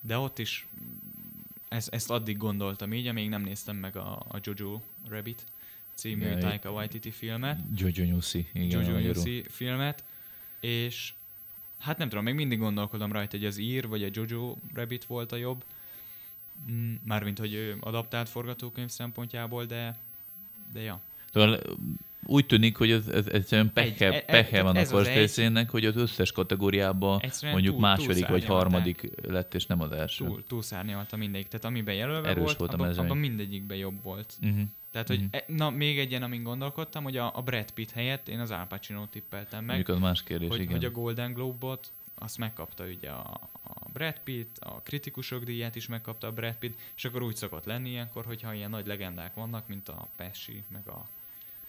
[0.00, 0.66] De ott is
[1.68, 5.44] ezt, ezt addig gondoltam így, amíg nem néztem meg a, a Jojo Rabbit
[5.94, 7.60] című yeah, Taika Waititi filmet.
[7.74, 8.48] Jojo Nyuszi.
[8.52, 10.04] Jojo Nyuszi filmet,
[10.60, 11.12] és
[11.82, 15.32] hát nem tudom, még mindig gondolkodom rajta, hogy az ír vagy a Jojo Rabbit volt
[15.32, 15.64] a jobb.
[16.70, 19.96] Mm, mármint, hogy adaptált forgatókönyv szempontjából, de,
[20.72, 21.00] de ja.
[22.26, 26.32] Úgy tűnik, hogy ez, ez egyszerűen pehe, egy, pehe van a Scorsese-nek, hogy az összes
[26.32, 30.24] kategóriában mondjuk túl, második vagy harmadik lett, és nem az első.
[30.24, 31.48] Túl, túlszárnyalta mindegyik.
[31.48, 34.34] Tehát amiben jelölve Erős volt, abban, abban mindegyikben jobb volt.
[34.42, 34.60] Uh-huh.
[34.90, 35.56] Tehát, hogy uh-huh.
[35.56, 38.66] na, még egy ilyen, amin gondolkodtam, hogy a, a Brad Pitt helyett én az Al
[38.66, 39.76] Pacino tippeltem meg.
[39.76, 40.72] Mondjuk az más kérdés, hogy, igen.
[40.72, 45.86] hogy a Golden Globe-ot azt megkapta ugye a, a Brad Pitt, a kritikusok díját is
[45.86, 49.68] megkapta a Brad Pitt, és akkor úgy szokott lenni ilyenkor, hogyha ilyen nagy legendák vannak,
[49.68, 51.08] mint a Pesci, meg a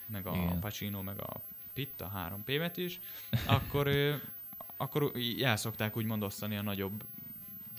[0.07, 0.59] meg a Igen.
[0.59, 1.41] Pacino, meg a
[1.73, 2.99] Pitt, a három pévet is,
[3.45, 3.89] akkor,
[4.77, 5.11] akkor
[5.41, 7.03] el szokták úgymond osztani a nagyobb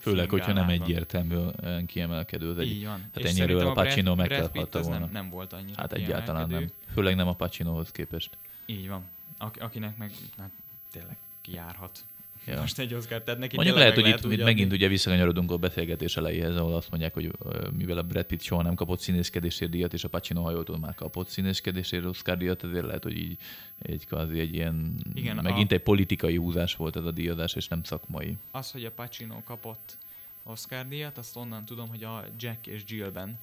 [0.01, 2.71] Főleg, hogyha nem egyértelműen kiemelkedő az egy.
[2.71, 3.11] Így van.
[3.15, 4.99] Hát ennyiről a Pacino megkaphatta volna.
[4.99, 6.71] Nem, nem volt annyira Hát egyáltalán nem.
[6.93, 8.37] Főleg nem a Pacinohoz képest.
[8.67, 9.05] Így van.
[9.39, 10.51] Ak- akinek meg hát,
[10.91, 12.05] tényleg kijárhat
[12.47, 12.61] Ja.
[12.61, 16.17] Most egy Oscar, tehát neki Mondjuk lehet, hogy itt, itt megint ugye visszakanyarodunk a beszélgetés
[16.17, 17.31] elejéhez, ahol azt mondják, hogy
[17.77, 21.29] mivel a Brad Pitt soha nem kapott színészkedésért díjat, és a Pacino hajótól már kapott
[21.29, 23.37] színészkedésért Oscar díjat, ezért lehet, hogy így
[23.79, 25.75] egy, kvázi egy ilyen, Igen, megint a...
[25.75, 28.37] egy politikai húzás volt ez a díjazás, és nem szakmai.
[28.51, 29.99] Az, hogy a Pacino kapott
[30.43, 33.39] Oscar díjat, azt onnan tudom, hogy a Jack és Jillben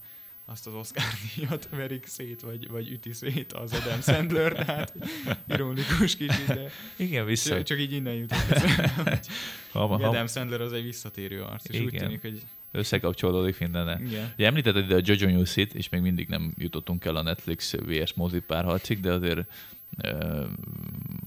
[0.51, 1.03] azt az Oscar
[1.35, 4.93] díjat verik szét, vagy, vagy üti szét az Adam Sandler, tehát
[5.47, 7.63] ironikus kicsit, de Igen, vissza.
[7.63, 8.93] csak így innen jutott eszembe,
[9.73, 11.85] hogy Adam Sandler az egy visszatérő arc, és Igen.
[11.85, 14.05] úgy tűnik, hogy összekapcsolódik minden.
[14.05, 14.31] Igen.
[14.33, 18.13] Ugye említetted ide a Jojo Newsit, és még mindig nem jutottunk el a Netflix vs.
[18.13, 19.47] mozi párharcig, de azért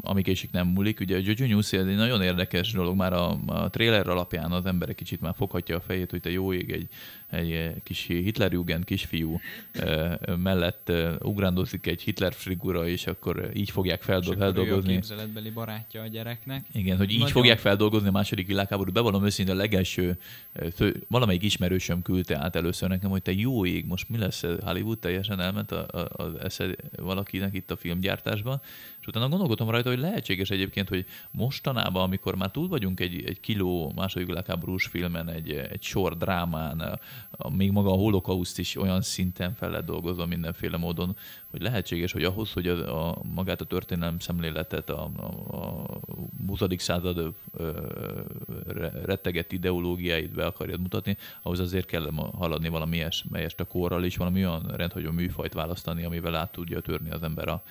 [0.00, 1.00] ami késik nem múlik.
[1.00, 4.94] Ugye a Jojo News egy nagyon érdekes dolog, már a, a trailer alapján az ember
[4.94, 6.88] kicsit már foghatja a fejét, hogy te jó ég egy,
[7.30, 9.40] egy kis Hitlerjugend kisfiú
[10.36, 14.92] mellett ugrándozik egy Hitler figura, és akkor így fogják feldol- feldolgozni.
[14.92, 16.66] Képzeletbeli barátja a gyereknek.
[16.72, 17.32] Igen, hogy így nagyon...
[17.32, 18.94] fogják feldolgozni a második világháborút.
[18.94, 20.18] Bevallom őszintén a legelső,
[21.08, 25.40] valamelyik ismerősöm küldte át először nekem, hogy te jó ég, most mi lesz Hollywood, teljesen
[25.40, 28.53] elment a, a, a esze valakinek itt a filmgyártásban,
[29.00, 33.40] és utána gondolkodtam rajta, hogy lehetséges egyébként, hogy mostanában, amikor már túl vagyunk egy, egy
[33.40, 37.00] kiló második világháborús filmen, egy, egy sor drámán,
[37.52, 41.16] még maga a holokauszt is olyan szinten fel lehet dolgozva mindenféle módon,
[41.50, 46.00] hogy lehetséges, hogy ahhoz, hogy a, a magát a történelem szemléletet, a, a, a
[46.46, 46.60] 20.
[46.76, 47.70] század ö,
[49.04, 54.44] rettegett ideológiáit be akarjad mutatni, ahhoz azért kell haladni valami ilyesmelyest a korral, és valami
[54.44, 57.62] olyan rendhagyó műfajt választani, amivel át tudja törni az ember a,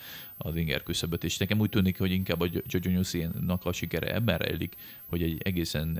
[0.43, 1.23] az inger küszöböt.
[1.23, 4.75] És nekem úgy tűnik, hogy inkább a Jojo Newsy-nak a sikere ebben rejlik,
[5.05, 5.99] hogy egy egészen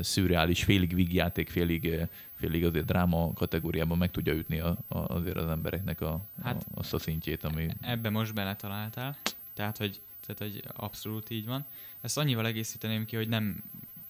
[0.00, 5.48] szürreális, félig vígjáték, félig, félig azért dráma kategóriában meg tudja ütni a, a, azért az
[5.48, 7.68] embereknek a, hát, a, azt a szintjét, ami...
[7.80, 9.16] Ebbe most beletaláltál,
[9.54, 11.66] tehát hogy, tehát, hogy abszolút így van.
[12.00, 13.62] Ezt annyival egészíteném ki, hogy nem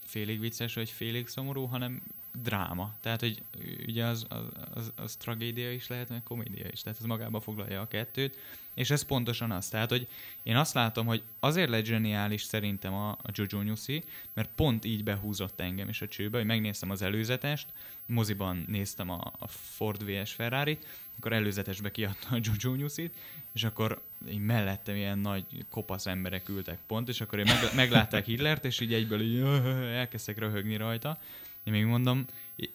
[0.04, 2.02] félig vicces, vagy félig szomorú, hanem
[2.42, 2.94] dráma.
[3.00, 3.42] Tehát, hogy
[3.86, 6.80] ugye az, az, az, az tragédia is lehet, meg komédia is.
[6.80, 8.38] Tehát ez magába foglalja a kettőt.
[8.78, 9.68] És ez pontosan az.
[9.68, 10.08] Tehát, hogy
[10.42, 14.02] én azt látom, hogy azért lett zseniális szerintem a, a Jojo Nyuszi,
[14.34, 17.66] mert pont így behúzott engem is a csőbe, hogy megnéztem az előzetest,
[18.06, 20.78] moziban néztem a, a Ford vs Ferrari,
[21.16, 23.14] akkor előzetesbe kiadta a Jojo Nyuszit,
[23.52, 28.24] és akkor így mellettem ilyen nagy kopasz emberek ültek pont, és akkor én meg, meglátták
[28.24, 29.40] Hitlert, és így egyből így,
[30.02, 31.18] elkezdtek röhögni rajta.
[31.64, 32.24] Én még mondom,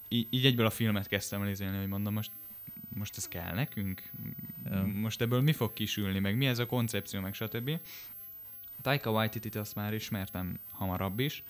[0.08, 2.32] így, így egyből a filmet kezdtem nézni, hogy mondom, most
[2.96, 4.12] most ez kell nekünk?
[4.66, 4.86] Ja.
[4.86, 7.80] Most ebből mi fog kisülni, meg mi ez a koncepció, meg stb.
[8.82, 11.44] Taika Waititi-t azt már ismertem hamarabb is.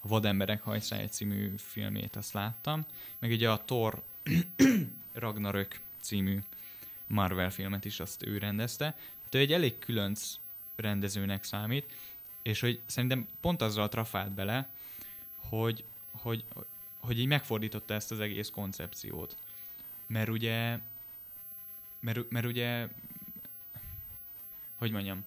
[0.00, 2.84] A Vademberek hajszája című filmét azt láttam.
[3.18, 4.02] Meg ugye a Thor
[5.12, 6.38] Ragnarök című
[7.06, 8.84] Marvel filmet is azt ő rendezte.
[9.28, 10.34] Tehát ő egy elég különc
[10.76, 11.84] rendezőnek számít,
[12.42, 14.68] és hogy szerintem pont azzal trafált bele,
[15.36, 16.44] hogy, hogy,
[16.98, 19.36] hogy így megfordította ezt az egész koncepciót.
[20.06, 20.78] Mert ugye,
[22.00, 22.88] mert, mert ugye,
[24.76, 25.24] hogy mondjam,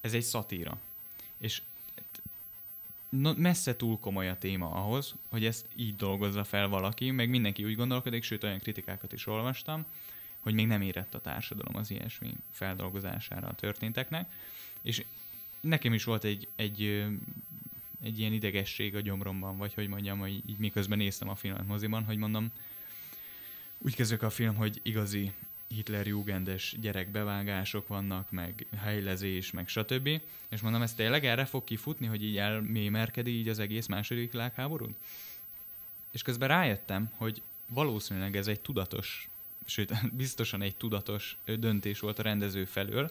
[0.00, 0.78] ez egy szatíra.
[1.38, 1.62] És
[3.36, 7.76] messze túl komoly a téma ahhoz, hogy ezt így dolgozza fel valaki, meg mindenki úgy
[7.76, 9.84] gondolkodik, sőt olyan kritikákat is olvastam,
[10.40, 14.32] hogy még nem érett a társadalom az ilyesmi feldolgozására a történteknek.
[14.82, 15.04] És
[15.60, 17.06] nekem is volt egy, egy,
[18.02, 22.04] egy ilyen idegesség a gyomromban, vagy hogy mondjam, hogy így miközben néztem a filmet moziban,
[22.04, 22.50] hogy mondom,
[23.78, 25.32] úgy kezdődik a film, hogy igazi
[25.74, 30.08] Hitler-jugendes gyerekbevágások vannak, meg helylezés, meg stb.
[30.48, 34.86] És mondom, ez tényleg erre fog kifutni, hogy így elmémerkedi így az egész második világháború?
[36.10, 39.28] És közben rájöttem, hogy valószínűleg ez egy tudatos,
[39.64, 43.10] sőt, biztosan egy tudatos döntés volt a rendező felől,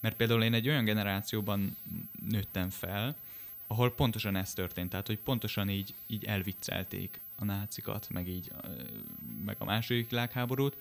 [0.00, 1.76] mert például én egy olyan generációban
[2.28, 3.16] nőttem fel,
[3.66, 8.52] ahol pontosan ez történt, tehát hogy pontosan így, így elviccelték a nácikat, meg így,
[9.44, 10.76] meg a második világháborút,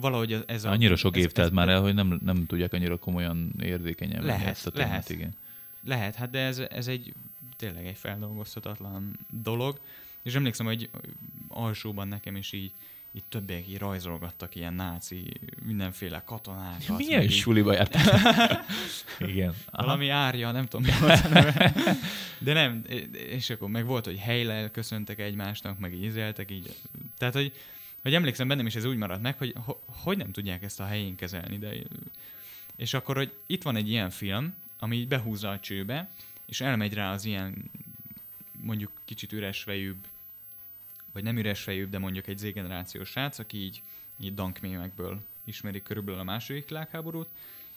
[0.00, 0.70] valahogy ez a...
[0.70, 4.66] Annyira sok év telt már el, hogy nem, nem tudják annyira komolyan érzékenyen lehet, ezt
[4.66, 5.10] a témát, lehet.
[5.10, 5.34] igen.
[5.84, 7.14] Lehet, hát de ez, ez egy
[7.56, 9.80] tényleg egy feldolgozhatatlan dolog,
[10.22, 10.90] és emlékszem, hogy
[11.48, 12.72] alsóban nekem is így
[13.12, 15.24] itt többiek így rajzolgattak ilyen náci,
[15.64, 16.96] mindenféle katonákat.
[16.98, 17.32] Milyen így...
[17.32, 18.64] suliba jártál?
[19.30, 19.54] Igen.
[19.66, 19.86] Aha.
[19.86, 21.74] Valami árja, nem tudom mi volt a neve.
[22.38, 26.74] De nem, és akkor meg volt, hogy helyle köszöntek egymásnak, meg ízeltek, így.
[27.18, 27.52] Tehát, hogy
[28.02, 30.84] hogy emlékszem bennem is ez úgy maradt meg, hogy ho, hogy nem tudják ezt a
[30.84, 31.58] helyén kezelni.
[31.58, 31.76] De...
[32.76, 36.10] És akkor, hogy itt van egy ilyen film, ami így behúzza a csőbe,
[36.46, 37.70] és elmegy rá az ilyen
[38.60, 40.06] mondjuk kicsit üres fejűbb,
[41.12, 43.82] vagy nem üres fejűbb, de mondjuk egy Z-generációs srác, aki így,
[44.16, 47.28] így dankmémekből ismeri körülbelül a második világháborút,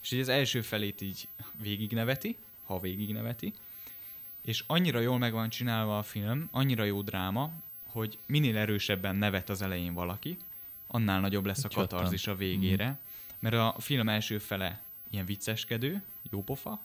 [0.02, 1.28] és így az első felét így
[1.60, 3.52] végigneveti, ha végigneveti,
[4.42, 7.52] és annyira jól meg van csinálva a film, annyira jó dráma,
[7.92, 10.36] hogy minél erősebben nevet az elején valaki,
[10.86, 12.88] annál nagyobb lesz a katarzis a végére.
[12.88, 12.94] Mm.
[13.38, 16.80] Mert a film első fele ilyen vicceskedő, jópofa,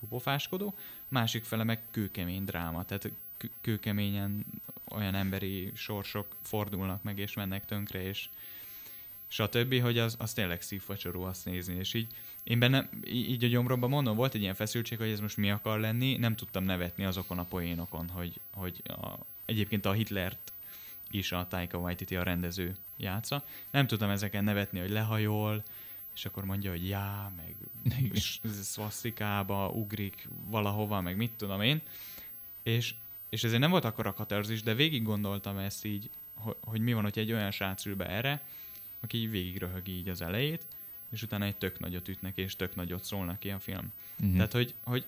[0.00, 0.74] jópofáskodó,
[1.08, 3.10] másik fele meg kőkemény dráma, tehát
[3.60, 4.44] kőkeményen
[4.90, 8.28] olyan emberi sorsok fordulnak meg és mennek tönkre, és
[9.28, 12.06] stb., hogy az, az tényleg szívfacsoró azt nézni, és így
[12.44, 15.80] én benne, így a gyomromban mondom, volt egy ilyen feszültség, hogy ez most mi akar
[15.80, 20.51] lenni, nem tudtam nevetni azokon a poénokon, hogy, hogy a, egyébként a Hitlert
[21.14, 23.44] is a Taika Waititi a rendező játsza.
[23.70, 25.62] Nem tudtam ezeken nevetni, hogy lehajol,
[26.14, 27.54] és akkor mondja, hogy já, meg
[28.62, 31.80] szvasztikába ugrik valahova, meg mit tudom én.
[32.62, 32.94] És,
[33.28, 36.92] és ezért nem volt akkor a katarzis, de végig gondoltam ezt így, hogy, hogy mi
[36.92, 38.42] van, hogy egy olyan srác ül be erre,
[39.00, 40.66] aki így végig röhög így az elejét,
[41.10, 43.92] és utána egy tök nagyot ütnek, és tök nagyot szólnak ki a film.
[44.20, 44.34] Uh-huh.
[44.34, 45.06] Tehát, hogy, hogy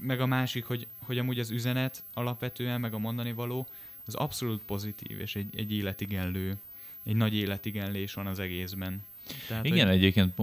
[0.00, 3.66] meg a másik, hogy, hogy amúgy az üzenet alapvetően, meg a mondani való,
[4.06, 6.56] az abszolút pozitív, és egy, egy életigenlő,
[7.04, 9.02] egy nagy életigenlés van az egészben.
[9.48, 9.96] Tehát, Igen, hogy...
[9.96, 10.34] egyébként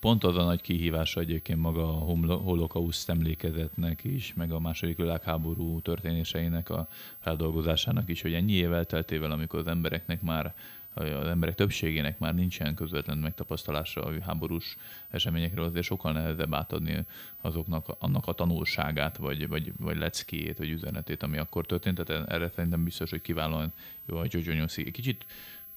[0.00, 5.80] pont az a nagy kihívása egyébként maga a holokauszt emlékezetnek is, meg a második világháború
[5.80, 10.54] történéseinek a feldolgozásának is, hogy ennyi év elteltével, amikor az embereknek már
[10.94, 14.76] az emberek többségének már nincsen közvetlen megtapasztalása a háborús
[15.10, 17.04] eseményekről, azért sokkal nehezebb átadni
[17.40, 22.04] azoknak annak a tanulságát, vagy, vagy, vagy leckéjét, vagy üzenetét, ami akkor történt.
[22.04, 23.72] Tehát erre szerintem biztos, hogy kiválóan
[24.06, 24.64] jó a Jojo.
[24.66, 25.26] Kicsit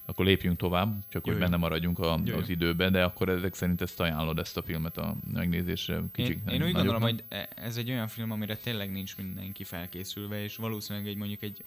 [0.05, 1.41] akkor lépjünk tovább, csak Jöjjön.
[1.41, 4.97] hogy benne maradjunk a, az időben, de akkor ezek szerint ezt ajánlod ezt a filmet
[4.97, 6.01] a megnézésre.
[6.11, 7.23] Kicsit én, én úgy gondolom, hogy
[7.55, 11.63] ez egy olyan film, amire tényleg nincs mindenki felkészülve, és valószínűleg egy mondjuk egy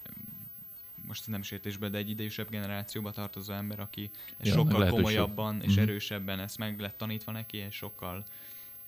[1.07, 4.11] most nem sértésbe, de egy idősebb generációba tartozó ember, aki
[4.43, 5.83] ja, sokkal komolyabban és mm-hmm.
[5.83, 8.25] erősebben ezt meg lett tanítva neki, és sokkal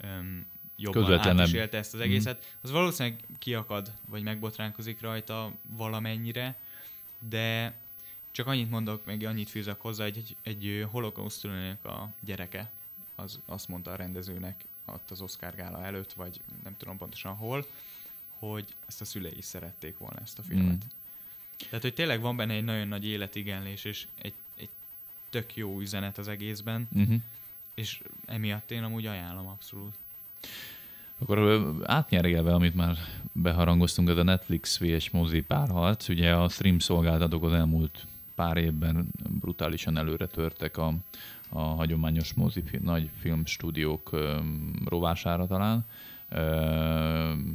[0.04, 2.08] um, jobban élte ezt az mhm.
[2.08, 2.58] egészet, mm-hmm.
[2.60, 6.56] az valószínűleg kiakad, vagy megbotránkozik rajta valamennyire,
[7.28, 7.74] de
[8.30, 12.70] csak annyit mondok, meg annyit fűzök hozzá, hogy egy, egy, holokausztulónak a gyereke,
[13.14, 17.66] az azt mondta a rendezőnek ott az Oscar gála előtt, vagy nem tudom pontosan hol,
[18.38, 20.84] hogy ezt a szülei is szerették volna ezt a filmet.
[20.84, 20.88] Mm.
[21.64, 24.68] Tehát, hogy tényleg van benne egy nagyon nagy életigenlés, és egy, egy
[25.30, 27.20] tök jó üzenet az egészben, uh-huh.
[27.74, 29.94] és emiatt én amúgy ajánlom abszolút.
[31.18, 32.96] Akkor átnyergelve, amit már
[33.32, 35.10] beharangoztunk, ez a Netflix vs.
[35.10, 39.08] mozi párharc, ugye a stream szolgáltatók az elmúlt pár évben
[39.40, 40.94] brutálisan előre törtek a,
[41.48, 44.16] a hagyományos mozi nagy filmstúdiók
[44.84, 45.86] rovására talán.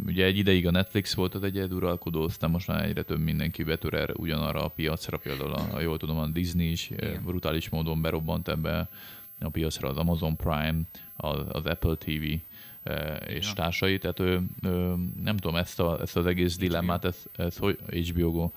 [0.06, 3.94] Ugye egy ideig a Netflix volt az egyeduralkodó, aztán most már egyre több mindenki betör
[3.94, 7.24] erre ugyanarra a piacra, például, a, jól tudom, a Disney is Igen.
[7.24, 8.90] brutális módon berobbant ebbe
[9.40, 10.82] a piacra, az Amazon Prime,
[11.16, 12.24] az, az Apple TV,
[13.28, 13.54] és ja.
[13.56, 16.66] társai, tehát ő, ő, nem tudom, ezt, a, ezt az egész HBO.
[16.66, 17.78] dilemmát, ez, ez hogy
[18.10, 18.52] HBO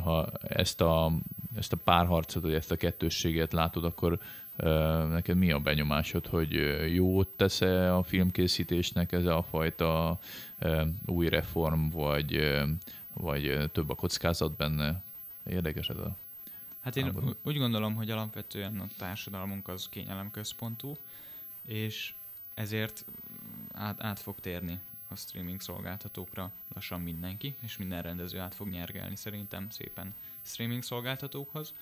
[0.00, 1.12] ha ezt a,
[1.56, 4.18] ezt a párharcot, vagy ezt a kettősséget látod, akkor
[5.08, 6.52] neked mi a benyomásod, hogy
[6.94, 10.18] jót tesz-e a filmkészítésnek ez a fajta
[11.06, 12.60] új reform, vagy,
[13.12, 15.02] vagy több a kockázat benne?
[15.50, 16.16] Érdekes ez a
[16.80, 17.30] Hát én háború.
[17.42, 20.96] úgy gondolom, hogy alapvetően a társadalmunk az kényelemközpontú,
[21.64, 22.14] és
[22.54, 23.04] ezért
[23.72, 29.16] át, át fog térni a streaming szolgáltatókra lassan mindenki, és minden rendező át fog nyergelni
[29.16, 31.74] szerintem szépen streaming szolgáltatókhoz,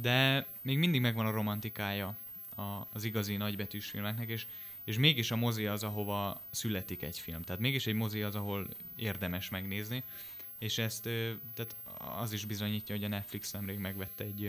[0.00, 2.16] de még mindig megvan a romantikája
[2.54, 4.46] a, az igazi nagybetűs filmeknek, és,
[4.84, 7.42] és mégis a mozi az, ahova születik egy film.
[7.42, 10.02] Tehát mégis egy mozi az, ahol érdemes megnézni,
[10.58, 11.02] és ezt
[11.54, 11.76] tehát
[12.20, 14.44] az is bizonyítja, hogy a Netflix nemrég megvette egy,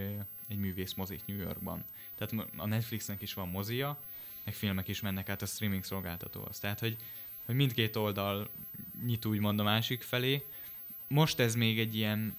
[0.47, 1.83] egy művész mozit New Yorkban.
[2.17, 3.97] Tehát a Netflixnek is van mozia,
[4.43, 6.59] meg filmek is mennek át a streaming szolgáltatóhoz.
[6.59, 6.97] Tehát, hogy,
[7.45, 8.49] hogy mindkét oldal
[9.05, 10.45] nyit úgymond a másik felé.
[11.07, 12.35] Most ez még egy ilyen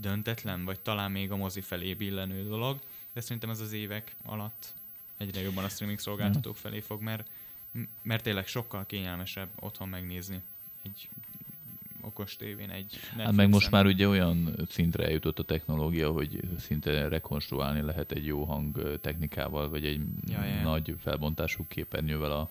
[0.00, 2.78] döntetlen, vagy talán még a mozi felé billenő dolog,
[3.12, 4.74] de szerintem ez az évek alatt
[5.16, 7.30] egyre jobban a streaming szolgáltatók felé fog, mert,
[8.02, 10.40] mert tényleg sokkal kényelmesebb otthon megnézni
[10.82, 11.08] egy
[12.00, 13.24] okos tévén egy Netflixen.
[13.24, 18.26] Hát meg most már ugye olyan szintre eljutott a technológia, hogy szinte rekonstruálni lehet egy
[18.26, 20.62] jó hang technikával, vagy egy ja, ja.
[20.62, 22.50] nagy felbontású képernyővel a,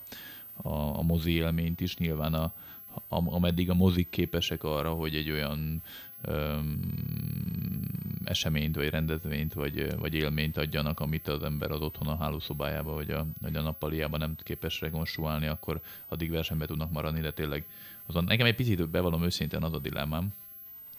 [0.68, 1.96] a, a mozi élményt is.
[1.96, 2.52] Nyilván a,
[3.08, 5.82] a, ameddig a mozik képesek arra, hogy egy olyan
[8.24, 13.10] eseményt, vagy rendezvényt, vagy, vagy élményt adjanak, amit az ember az otthon a hálószobájába, vagy
[13.10, 17.66] a, vagy a nappaliában nem képes rekonstruálni, akkor addig versenybe tudnak maradni, de tényleg
[18.06, 20.34] azon nekem egy picit bevallom őszintén az a dilemmám,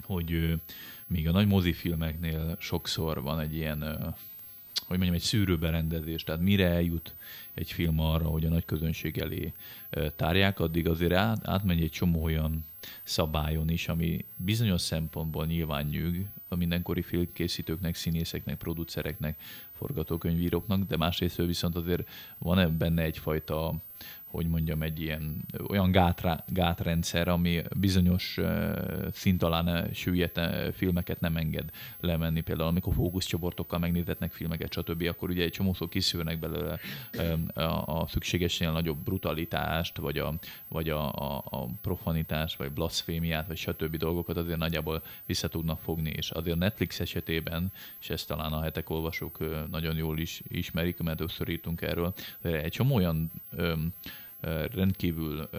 [0.04, 0.60] hogy
[1.08, 4.16] még a nagy mozifilmeknél sokszor van egy ilyen,
[4.88, 7.16] hogy mondjam, egy szűrőberendezés, tehát mire eljut
[7.54, 9.54] egy film arra, hogy a nagy közönség elé
[10.16, 12.66] tárják, addig azért át, átmegy egy csomó olyan
[13.04, 21.38] szabályon is, ami bizonyos szempontból nyilván nyűg a mindenkori filmkészítőknek, színészeknek, producereknek, forgatókönyvíróknak, de másrészt
[21.38, 23.74] viszont azért van benne egyfajta
[24.28, 28.40] hogy mondjam, egy ilyen olyan gátra, gátrendszer, ami bizonyos
[29.12, 30.40] szint alá süllyedt
[30.76, 32.42] filmeket nem enged lemenni.
[32.42, 36.80] Például amikor fókuszcsoportokkal megnézetnek filmeket, stb., akkor ugye egy csomószor kiszűrnek belőle
[37.54, 40.34] a, a szükségesnél nagyobb brutalitást, vagy a,
[40.68, 43.96] vagy a, a, a profanitást, vagy blasfémiát, vagy stb.
[43.96, 46.10] dolgokat azért nagyjából vissza tudnak fogni.
[46.10, 51.18] És azért Netflix esetében, és ezt talán a hetek olvasók nagyon jól is ismerik, mert
[51.18, 53.32] többször írtunk erről, egy csomó olyan
[54.74, 55.50] rendkívül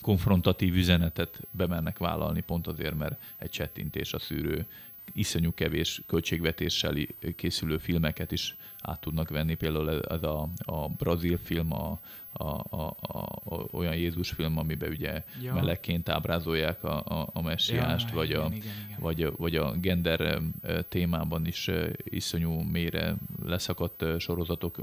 [0.00, 4.66] konfrontatív üzenetet bemennek vállalni, pont azért, mert egy csettintés a szűrő
[5.12, 6.94] iszonyú kevés költségvetéssel
[7.36, 9.54] készülő filmeket is át tudnak venni.
[9.54, 12.00] Például ez a, a brazil film, a,
[12.32, 12.44] a,
[12.76, 15.54] a, a, olyan Jézus film, amiben ugye ja.
[15.54, 18.98] melegként ábrázolják a, a, a messiást, ja, vagy, igen, a, igen, igen.
[18.98, 20.40] Vagy, vagy a gender
[20.88, 21.70] témában is
[22.04, 24.78] iszonyú mélyre leszakadt sorozatok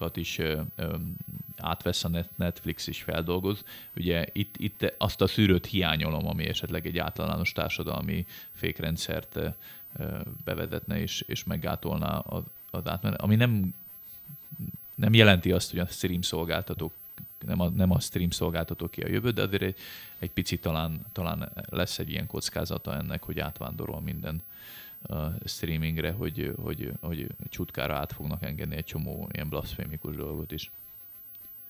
[0.00, 0.40] játékokat is
[1.56, 3.64] átvesz a Netflix is feldolgoz.
[3.96, 9.38] Ugye itt, itt azt a szűrőt hiányolom, ami esetleg egy általános társadalmi fékrendszert
[10.44, 13.74] bevezetne és, és meggátolná az, az átmenet, ami nem,
[14.94, 16.92] nem jelenti azt, hogy a stream szolgáltatók
[17.46, 19.76] nem a, nem a stream szolgáltató ki a jövő, de azért egy,
[20.18, 24.42] egy picit talán, talán lesz egy ilyen kockázata ennek, hogy átvándorol minden
[25.02, 30.70] a streamingre, hogy, hogy, hogy csutkára át fognak engedni egy csomó ilyen blasfémikus dolgot is.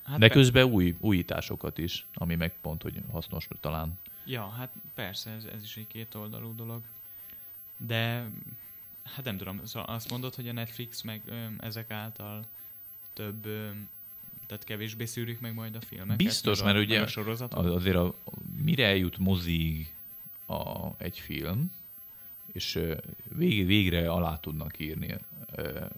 [0.03, 3.99] Hát De közben új, újításokat is, ami meg pont, hogy hasznos talán.
[4.25, 6.83] Ja, hát persze, ez, ez is egy két oldalú dolog.
[7.77, 8.31] De
[9.03, 12.45] hát nem tudom, szóval azt mondod, hogy a Netflix meg ö, ezek által
[13.13, 13.69] több, ö,
[14.47, 16.17] tehát kevésbé szűrik meg majd a filmeket.
[16.17, 18.15] Biztos, mert a, ugye a azért a,
[18.57, 19.95] mire eljut mozig
[20.47, 21.71] a, egy film,
[22.53, 22.79] és
[23.29, 25.17] vég, végre alá tudnak írni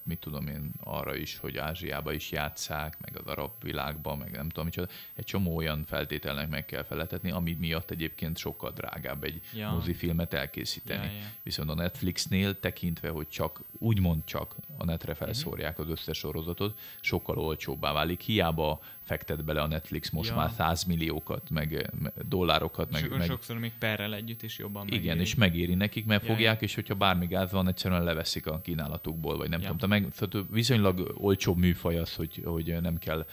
[0.02, 4.48] mit tudom én, arra is, hogy Ázsiába is játszák, meg az arab világba, meg nem
[4.48, 4.88] tudom micsoda.
[5.14, 9.70] Egy csomó olyan feltételnek meg kell feletetni, ami miatt egyébként sokkal drágább egy ja.
[9.70, 11.06] mozifilmet elkészíteni.
[11.06, 11.26] Ja, ja.
[11.42, 17.38] Viszont a Netflixnél tekintve, hogy csak, úgymond csak a netre felszórják az összes sorozatot, sokkal
[17.38, 18.20] olcsóbbá válik.
[18.20, 20.36] Hiába fektet bele a Netflix most ja.
[20.36, 21.90] már 100 milliókat, meg
[22.28, 22.90] dollárokat.
[22.90, 25.02] Meg, meg, sokszor még perrel együtt is jobban megéri.
[25.02, 26.66] Igen, és megéri nekik, mert ja, fogják, ja.
[26.66, 29.70] és hogyha bármi gáz van, egyszerűen leveszik a kínálatukból, vagy nem ja.
[29.70, 29.88] tudom.
[29.88, 33.26] Meg, szóval viszonylag olcsóbb műfaj az, hogy, hogy nem kell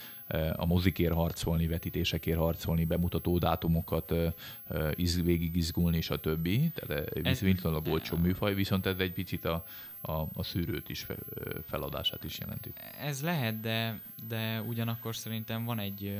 [0.55, 4.14] a mozikért harcolni, vetítésekért harcolni, bemutató dátumokat
[4.93, 6.72] iz, végig izgulni, és a többi.
[6.74, 9.66] Tehát ez viszonylag olcsó műfaj, viszont ez egy picit a,
[10.01, 11.05] a, a szűrőt is
[11.66, 12.74] feladását is jelenti.
[12.99, 16.20] Ez lehet, de, de ugyanakkor szerintem van egy,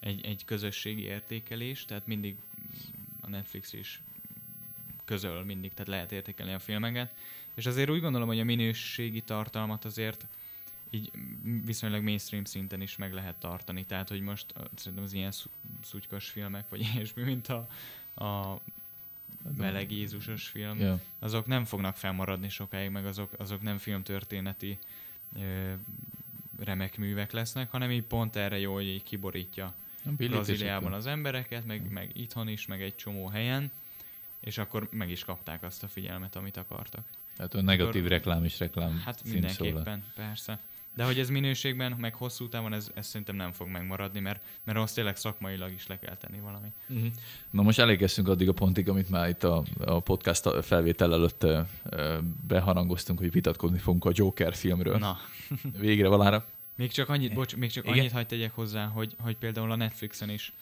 [0.00, 2.36] egy, egy közösségi értékelés, tehát mindig
[3.20, 4.02] a Netflix is
[5.04, 7.12] közöl mindig, tehát lehet értékelni a filmeket,
[7.58, 10.26] és azért úgy gondolom, hogy a minőségi tartalmat azért
[10.90, 11.10] így
[11.64, 13.84] viszonylag mainstream szinten is meg lehet tartani.
[13.84, 15.32] Tehát, hogy most szerintem az ilyen
[15.82, 17.68] szutykos filmek, vagy ilyesmi, mint a,
[18.24, 18.60] a
[19.56, 21.00] meleg Jézusos film, yeah.
[21.18, 24.78] azok nem fognak felmaradni sokáig, meg azok, azok nem filmtörténeti
[25.36, 25.72] ö,
[26.58, 31.90] remek művek lesznek, hanem így pont erre jó, hogy így kiborítja Brazíliában az embereket, meg,
[31.90, 33.70] meg itthon is, meg egy csomó helyen,
[34.40, 37.04] és akkor meg is kapták azt a figyelmet, amit akartak.
[37.38, 40.58] Tehát a negatív akkor, reklám is reklám Hát mindenképpen, persze.
[40.94, 44.78] De hogy ez minőségben, meg hosszú távon, ez, ez szerintem nem fog megmaradni, mert, mert
[44.78, 46.68] azt tényleg szakmailag is le kell tenni valami.
[46.88, 47.06] Uh-huh.
[47.50, 51.46] Na most elégeztünk addig a pontig, amit már itt a, a podcast felvétel előtt
[52.46, 54.98] beharangoztunk, hogy vitatkozni fogunk a Joker filmről.
[54.98, 55.18] Na.
[55.78, 56.46] Végre valára.
[56.74, 57.98] Még csak annyit, bocs, még csak Igen?
[57.98, 60.52] annyit hagyd tegyek hozzá, hogy, hogy például a Netflixen is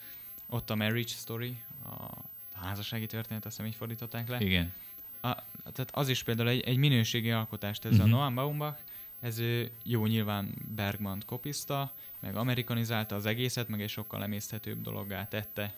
[0.48, 2.10] ott a Marriage Story, a
[2.52, 4.40] házassági történet, azt hiszem így fordították le.
[4.40, 4.72] Igen.
[5.20, 5.34] A,
[5.72, 8.06] tehát az is például egy, egy minőségi alkotást, ez uh-huh.
[8.06, 8.78] a Noam Baumbach,
[9.20, 9.42] ez
[9.82, 15.74] jó nyilván Bergman kopizta, meg amerikanizálta az egészet, meg egy sokkal emészthetőbb dologgá tette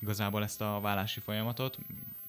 [0.00, 1.78] igazából ezt a vállási folyamatot,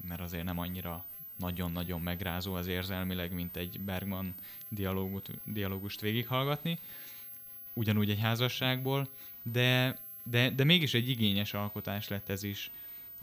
[0.08, 1.06] mert azért nem annyira
[1.38, 4.34] nagyon-nagyon megrázó az érzelmileg, mint egy Bergman
[4.70, 6.80] dialógut, dialógust végighallgatni,
[7.74, 9.08] ugyanúgy egy házasságból,
[9.43, 12.72] de, de, de mégis egy igényes alkotás lett ez is,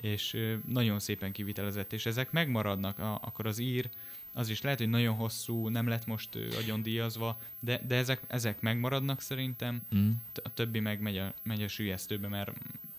[0.01, 0.37] és
[0.67, 3.91] nagyon szépen kivitelezett, és ezek megmaradnak, a, akkor az ír
[4.33, 6.29] az is lehet, hogy nagyon hosszú, nem lett most
[6.59, 10.11] agyon díjazva, de, de ezek, ezek megmaradnak szerintem, mm.
[10.43, 12.53] a többi meg megy a, megy a sülyeztőbe, mert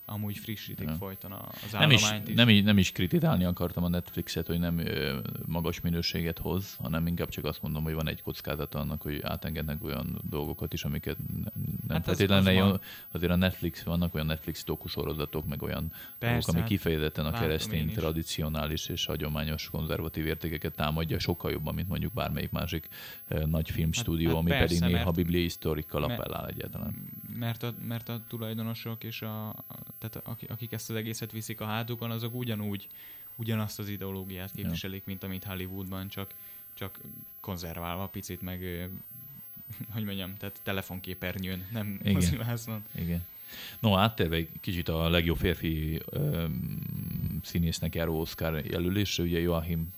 [0.04, 0.94] amúgy frissítik ja.
[0.94, 2.34] folyton az nem is, is.
[2.34, 7.06] Nem, is, nem is kritizálni akartam a Netflixet, hogy nem ö, magas minőséget hoz, hanem
[7.06, 11.16] inkább csak azt mondom, hogy van egy kockázata annak, hogy átengednek olyan dolgokat is, amiket
[11.90, 12.70] nem hát feltétlenül.
[12.72, 12.78] Az
[13.12, 17.32] azért a Netflix, vannak olyan Netflix dokusorozatok, meg olyan Persze, dolgok, ami hát kifejezetten a
[17.32, 22.88] keresztény, tradicionális és hagyományos konzervatív értékeket támadja sokkal jobban, mint mondjuk bármelyik másik
[23.28, 26.94] ö, nagy filmstúdió, hát, hát ami persze, pedig néha bibliai sztorikkal appellál egyáltalán.
[27.34, 29.54] Mert a, mert a tulajdonosok és a
[29.98, 32.86] tehát akik ezt az egészet viszik a hátukon, azok ugyanúgy,
[33.36, 36.34] ugyanazt az ideológiát képviselik, mint amit Hollywoodban, csak,
[36.74, 37.00] csak
[37.40, 38.90] konzerválva picit, meg
[39.94, 42.84] hogy mondjam, tehát telefonképernyőn, nem mozivászon.
[42.94, 43.22] Igen.
[43.78, 46.44] No, áttérve egy kicsit a legjobb férfi ö,
[47.42, 49.92] színésznek járó Oscar jelölésre, ugye Joachim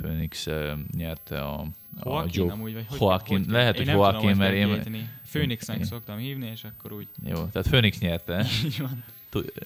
[0.00, 1.68] Phoenix uh, nyerte a, a
[2.04, 5.10] Joaquin, Joe, amúgy, vagy hogy, Joaquin, hogy, lehet, hogy Joaquin, mert én...
[5.30, 7.08] Phoenixnek szoktam hívni, és akkor úgy...
[7.24, 8.46] Jó, tehát Phoenix nyerte.
[8.64, 9.04] Így van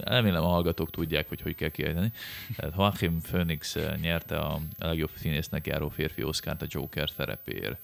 [0.05, 2.13] remélem a hallgatók tudják, hogy hogy kell kiejteni.
[2.57, 7.79] Tehát Joachim Phoenix nyerte a legjobb színésznek járó férfi Oscar-t a Joker szerepéért.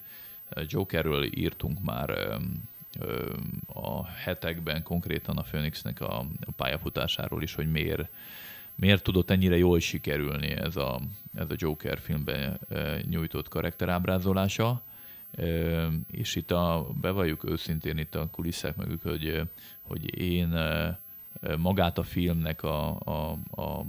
[0.66, 2.10] Jokerről írtunk már
[3.66, 6.26] a hetekben konkrétan a Phoenixnek a
[6.56, 8.08] pályafutásáról is, hogy miért,
[8.74, 11.00] miért tudott ennyire jól sikerülni ez a,
[11.34, 12.60] ez a Joker filmben
[13.10, 14.82] nyújtott karakterábrázolása.
[16.10, 19.42] És itt a, bevalljuk őszintén itt a kulisszák mögük, hogy,
[19.82, 20.58] hogy én
[21.56, 23.30] magát a filmnek a, a,
[23.62, 23.86] a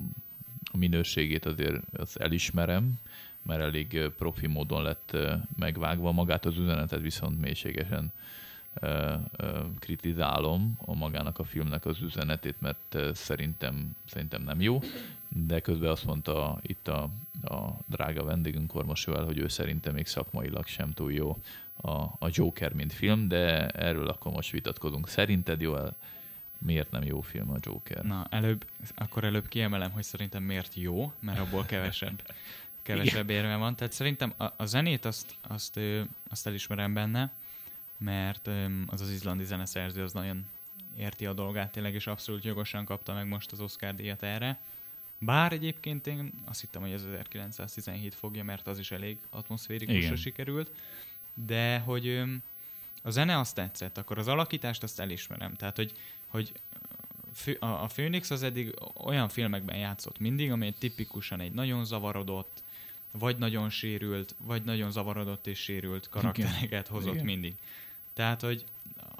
[0.73, 2.93] minőségét azért az elismerem,
[3.47, 5.17] mert elég profi módon lett
[5.57, 8.11] megvágva, magát az üzenetet viszont mélységesen
[9.79, 14.79] kritizálom a magának a filmnek az üzenetét, mert szerintem, szerintem nem jó,
[15.29, 17.09] de közben azt mondta itt a,
[17.43, 21.37] a drága vendégünk Kormosővel, hogy ő szerintem még szakmailag sem túl jó
[21.75, 25.07] a, a Joker, mint film, de erről akkor most vitatkozunk.
[25.07, 25.73] Szerinted jó
[26.57, 28.03] miért nem jó film a Joker?
[28.03, 32.21] Na, előbb, akkor előbb kiemelem, hogy szerintem miért jó, mert abból kevesebb,
[32.87, 33.75] kevesebb érve van.
[33.75, 35.79] Tehát szerintem a, a zenét azt, azt,
[36.29, 37.31] azt elismerem benne,
[37.97, 38.49] mert
[38.87, 40.45] az az izlandi zeneszerző az nagyon
[40.97, 44.59] érti a dolgát tényleg, és abszolút jogosan kapta meg most az Oscar díjat erre.
[45.19, 50.71] Bár egyébként én azt hittem, hogy ez 1917 fogja, mert az is elég atmoszférikusra sikerült.
[51.33, 52.23] de hogy
[53.03, 55.53] a zene azt tetszett, akkor az alakítást azt elismerem.
[55.53, 55.91] Tehát, hogy,
[56.27, 56.51] hogy
[57.59, 62.63] a, a Phoenix az eddig olyan filmekben játszott mindig, amely tipikusan egy nagyon zavarodott,
[63.11, 67.25] vagy nagyon sérült, vagy nagyon zavarodott és sérült karaktereket hozott Igen.
[67.25, 67.53] mindig.
[68.13, 68.65] Tehát, hogy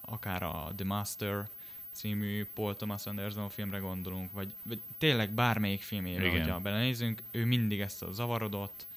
[0.01, 1.49] akár a The Master
[1.91, 6.39] című Paul Thomas Anderson filmre gondolunk, vagy, vagy tényleg bármelyik filmére, Igen.
[6.39, 8.87] hogyha belenézünk, ő mindig ezt a zavarodott,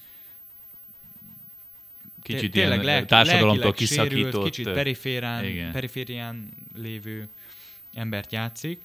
[2.23, 7.29] kicsit tényleg ilyen társadalomtól kiszakított, sérült, kicsit periférián, periférián lévő
[7.95, 8.81] embert játszik,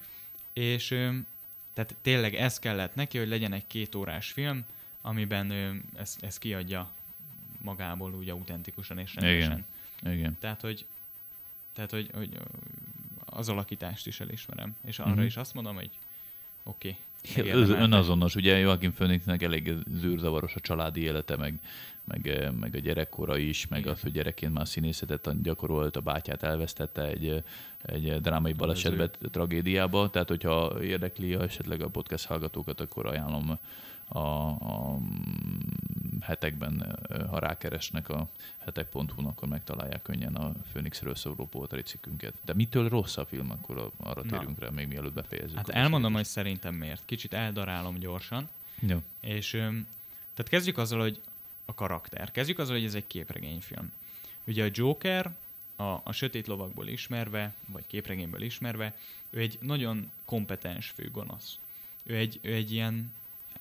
[0.54, 0.88] és
[1.74, 4.66] tehát tényleg ez kellett neki, hogy legyen egy két órás film,
[5.06, 6.90] amiben ő ezt, ezt kiadja
[7.62, 9.66] magából úgy autentikusan és rendesen.
[10.02, 10.14] Igen.
[10.14, 10.38] Igen.
[10.40, 10.86] Tehát, hogy,
[11.74, 12.40] tehát hogy, hogy
[13.26, 15.26] az alakítást is elismerem, és arra uh-huh.
[15.26, 15.90] is azt mondom, hogy
[16.64, 16.98] oké.
[17.38, 21.60] Okay, Önazonos, ugye Joachim Phoenixnek elég zűrzavaros a családi élete, meg,
[22.04, 23.92] meg, meg a gyerekkora is, meg Igen.
[23.92, 27.44] az, hogy gyerekként már színészetet gyakorolt, a bátyát elvesztette egy,
[27.82, 33.60] egy drámai balesetbe, tragédiába, tehát hogyha érdekli esetleg a podcast hallgatókat, akkor ajánlom
[34.08, 35.00] a, a
[36.22, 37.00] hetekben,
[37.30, 38.28] ha rákeresnek a
[38.58, 42.34] hetek.hu-n, akkor megtalálják könnyen a Phoenixről szóló poltari cikkünket.
[42.46, 44.38] De mitől rossz a film, akkor arra Na.
[44.38, 45.58] térünk rá, még mielőtt befejezzük.
[45.58, 47.02] Hát elmondom, hogy szerintem miért.
[47.06, 48.50] Kicsit eldarálom gyorsan.
[48.80, 49.02] Jó.
[49.20, 49.50] És
[50.36, 51.22] tehát kezdjük azzal, hogy
[51.66, 52.32] a karakter.
[52.32, 53.92] Kezdjük azzal, hogy ez egy képregényfilm.
[54.48, 55.32] Ugye a Joker,
[55.76, 58.96] a, a Sötét Lovakból ismerve, vagy képregényből ismerve,
[59.30, 61.60] ő egy nagyon kompetens főgonosz.
[62.04, 63.12] Ő egy, ő egy ilyen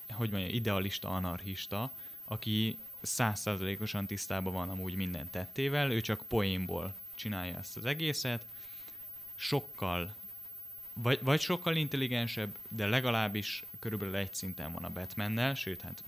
[0.09, 1.91] hogy mondja, idealista, anarchista,
[2.25, 8.45] aki százszázalékosan tisztában van amúgy minden tettével, ő csak poénból csinálja ezt az egészet,
[9.35, 10.15] sokkal,
[10.93, 16.03] vagy, vagy sokkal intelligensebb, de legalábbis körülbelül egy szinten van a Batmannel, sőt, hát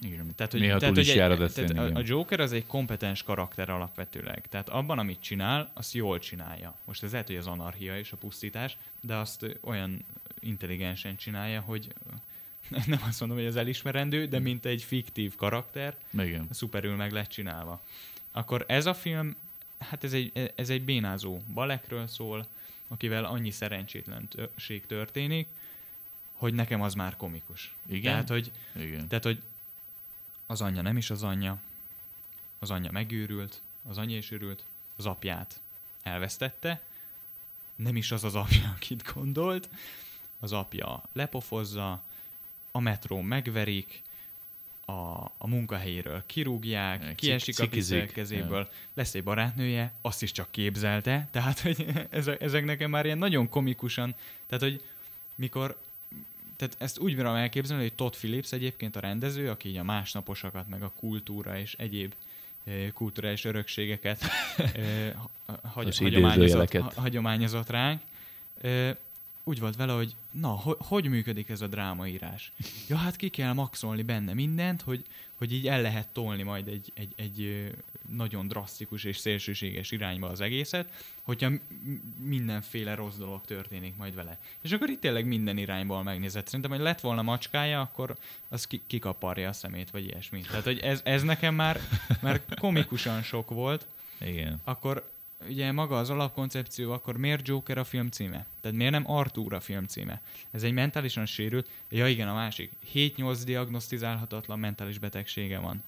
[0.00, 0.34] igen.
[0.34, 2.66] Tehát, hogy, Néha tehát, túl is hogy, jár a, tehát a, a Joker az egy
[2.66, 4.48] kompetens karakter alapvetőleg.
[4.48, 6.74] Tehát abban, amit csinál, azt jól csinálja.
[6.84, 10.04] Most ez lehet, hogy az anarchia és a pusztítás, de azt olyan
[10.46, 11.94] intelligensen csinálja, hogy
[12.86, 16.46] nem azt mondom, hogy ez elismerendő, de mint egy fiktív karakter, Igen.
[16.50, 17.82] szuperül meg lett csinálva.
[18.32, 19.36] Akkor ez a film,
[19.78, 22.46] hát ez egy, ez egy bénázó balekről szól,
[22.88, 25.48] akivel annyi szerencsétlenség történik,
[26.32, 27.74] hogy nekem az már komikus.
[27.86, 28.12] Igen?
[28.12, 29.08] Tehát, hogy, Igen.
[29.08, 29.42] Tehát, hogy
[30.46, 31.58] az anyja nem is az anyja,
[32.58, 34.64] az anyja megőrült, az anyja is őrült,
[34.96, 35.60] az apját
[36.02, 36.80] elvesztette,
[37.76, 39.68] nem is az az apja, akit gondolt,
[40.40, 42.02] az apja lepofozza,
[42.70, 44.02] a metró megverik,
[44.86, 47.68] a, a munkahelyéről kirúgják, Cik, kiesik a
[48.12, 48.68] kezéből, ja.
[48.94, 51.86] lesz egy barátnője, azt is csak képzelte, tehát hogy
[52.40, 54.14] ezek nekem már ilyen nagyon komikusan,
[54.46, 54.84] tehát hogy
[55.34, 55.80] mikor
[56.56, 60.68] tehát ezt úgy bírom elképzelni, hogy Todd Phillips egyébként a rendező, aki így a másnaposakat,
[60.68, 62.14] meg a kultúra és egyéb
[62.94, 64.22] kulturális örökségeket
[65.72, 68.00] hagy, hagyományozott, hagyományozott ránk,
[69.48, 72.52] úgy volt vele, hogy na, hogy, hogy működik ez a drámaírás?
[72.88, 76.92] Ja, hát ki kell maxolni benne mindent, hogy, hogy így el lehet tolni majd egy,
[76.94, 77.70] egy, egy
[78.08, 80.92] nagyon drasztikus és szélsőséges irányba az egészet,
[81.22, 81.50] hogyha
[82.22, 84.38] mindenféle rossz dolog történik majd vele.
[84.60, 86.46] És akkor itt tényleg minden irányból megnézett.
[86.46, 88.16] Szerintem, hogy lett volna macskája, akkor
[88.48, 90.40] az ki, kikaparja a szemét, vagy ilyesmi.
[90.40, 91.80] Tehát, hogy ez, ez nekem már,
[92.22, 93.86] már komikusan sok volt.
[94.20, 94.60] Igen.
[94.64, 95.14] Akkor
[95.48, 98.46] ugye maga az alapkoncepció, akkor miért Joker a film címe?
[98.60, 100.22] Tehát miért nem Arthur a film címe?
[100.50, 105.82] Ez egy mentálisan sérült, ja igen, a másik, 7-8 diagnosztizálhatatlan mentális betegsége van.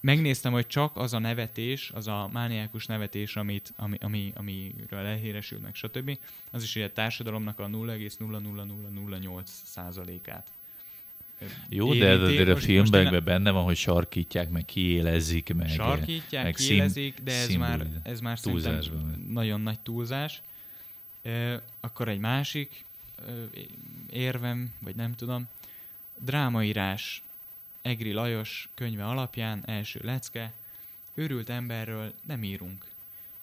[0.00, 5.62] Megnéztem, hogy csak az a nevetés, az a mániákus nevetés, amit, ami, ami, amiről elhíresült
[5.62, 6.18] meg, stb.
[6.50, 10.52] Az is ugye a társadalomnak a 0,00008 százalékát
[11.68, 13.24] jó, de ez azért a filmben nem...
[13.24, 18.20] benne van, hogy sarkítják, meg kiélezik, meg Sarkítják, meg kiélezik, szim, de ez már, ez
[18.20, 18.80] már szerintem
[19.28, 20.42] nagyon nagy túlzás.
[21.22, 22.84] E, akkor egy másik
[23.18, 23.22] e,
[24.10, 25.48] érvem, vagy nem tudom,
[26.18, 27.22] drámaírás
[27.82, 30.52] Egri Lajos könyve alapján, első lecke,
[31.14, 32.84] őrült emberről nem írunk.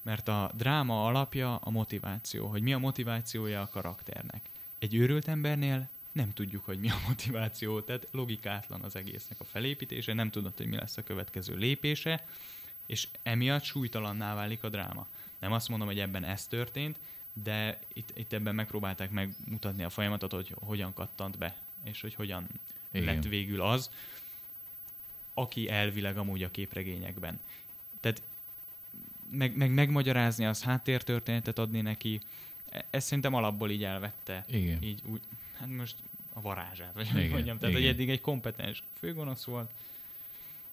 [0.02, 4.42] Mert a dráma alapja a motiváció, hogy mi a motivációja a karakternek.
[4.80, 10.14] Egy őrült embernél nem tudjuk, hogy mi a motiváció, tehát logikátlan az egésznek a felépítése,
[10.14, 12.26] nem tudod, hogy mi lesz a következő lépése,
[12.86, 15.08] és emiatt súlytalanná válik a dráma.
[15.40, 17.00] Nem azt mondom, hogy ebben ez történt,
[17.44, 22.48] de itt, itt ebben megpróbálták megmutatni a folyamatot, hogy hogyan kattant be, és hogy hogyan
[22.92, 23.14] Igen.
[23.14, 23.92] lett végül az,
[25.34, 27.40] aki elvileg amúgy a képregényekben.
[28.00, 28.22] Tehát
[29.30, 32.20] meg, meg megmagyarázni, az háttértörténetet adni neki,
[32.70, 34.46] e, ezt szerintem alapból így elvette.
[34.48, 34.84] Igen.
[34.84, 35.22] Így úgy,
[35.60, 35.96] hát most
[36.34, 37.58] a varázsát, vagy igen, mondjam.
[37.58, 37.82] Tehát, igen.
[37.82, 39.72] hogy eddig egy kompetens főgonosz volt,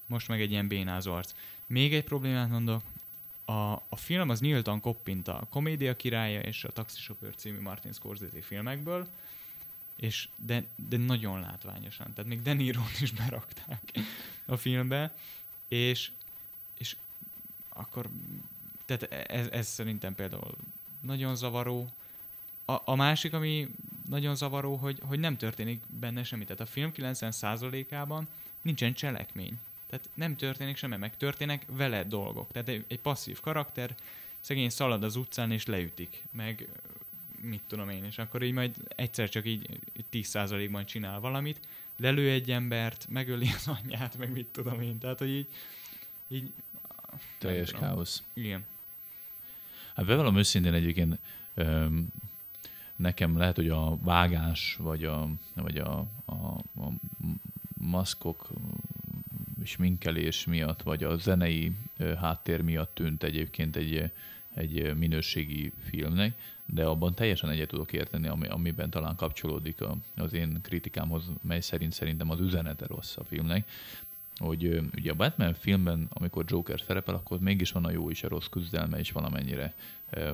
[0.07, 1.35] most meg egy ilyen bénáz arc.
[1.67, 2.83] Még egy problémát mondok,
[3.45, 8.43] a, a film az nyíltan koppint a Komédia királya és a Taxisofőr című Martin Scorsese
[8.43, 9.09] filmekből,
[9.97, 12.13] és de, de nagyon látványosan.
[12.15, 13.93] Tehát még Deniro is berakták
[14.47, 15.15] a filmbe,
[15.69, 16.11] és,
[16.79, 16.97] és
[17.69, 18.11] akkor
[18.85, 20.57] tehát ez, ez szerintem például
[21.01, 21.89] nagyon zavaró.
[22.65, 23.69] A, a másik, ami
[24.09, 26.45] nagyon zavaró, hogy, hogy nem történik benne semmi.
[26.45, 28.29] Tehát a film 90%-ában
[28.63, 29.59] nincsen cselekmény.
[29.87, 32.53] Tehát nem történik semmi, meg történnek vele dolgok.
[32.53, 33.95] Tehát egy, egy passzív karakter,
[34.41, 36.69] szegény szalad az utcán és leütik, meg
[37.41, 39.81] mit tudom én, és akkor így majd egyszer csak így
[40.13, 41.61] 10%-ban csinál valamit,
[41.97, 45.47] lelő egy embert, megöli az anyját, meg mit tudom én, tehát hogy így,
[46.29, 46.53] így
[47.39, 48.23] teljes káosz.
[48.33, 48.65] Igen.
[49.95, 51.19] Hát bevallom őszintén egyébként
[51.55, 52.09] öm,
[52.97, 56.35] nekem lehet, hogy a vágás, vagy a, vagy a, a,
[56.81, 56.93] a
[57.79, 58.49] maszkok
[59.63, 61.73] és minkelés miatt, vagy a zenei
[62.21, 64.11] háttér miatt tűnt egyébként egy,
[64.55, 69.79] egy minőségi filmnek, de abban teljesen egyet tudok érteni, ami, amiben talán kapcsolódik
[70.17, 73.69] az én kritikámhoz, mely szerint szerintem az üzenete rossz a filmnek,
[74.37, 78.29] hogy ugye a Batman filmben, amikor Joker szerepel, akkor mégis van a jó és a
[78.29, 79.75] rossz küzdelme, és valamennyire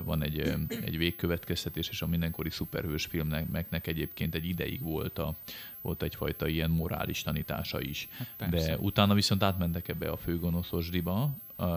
[0.04, 0.38] van egy,
[0.84, 5.34] egy végkövetkeztetés, és a mindenkori szuperhős filmnek egyébként egy ideig volt, a,
[5.80, 8.08] volt egyfajta ilyen morális tanítása is.
[8.38, 11.30] Hát De utána viszont átmentek ebbe a főgonoszosdiba,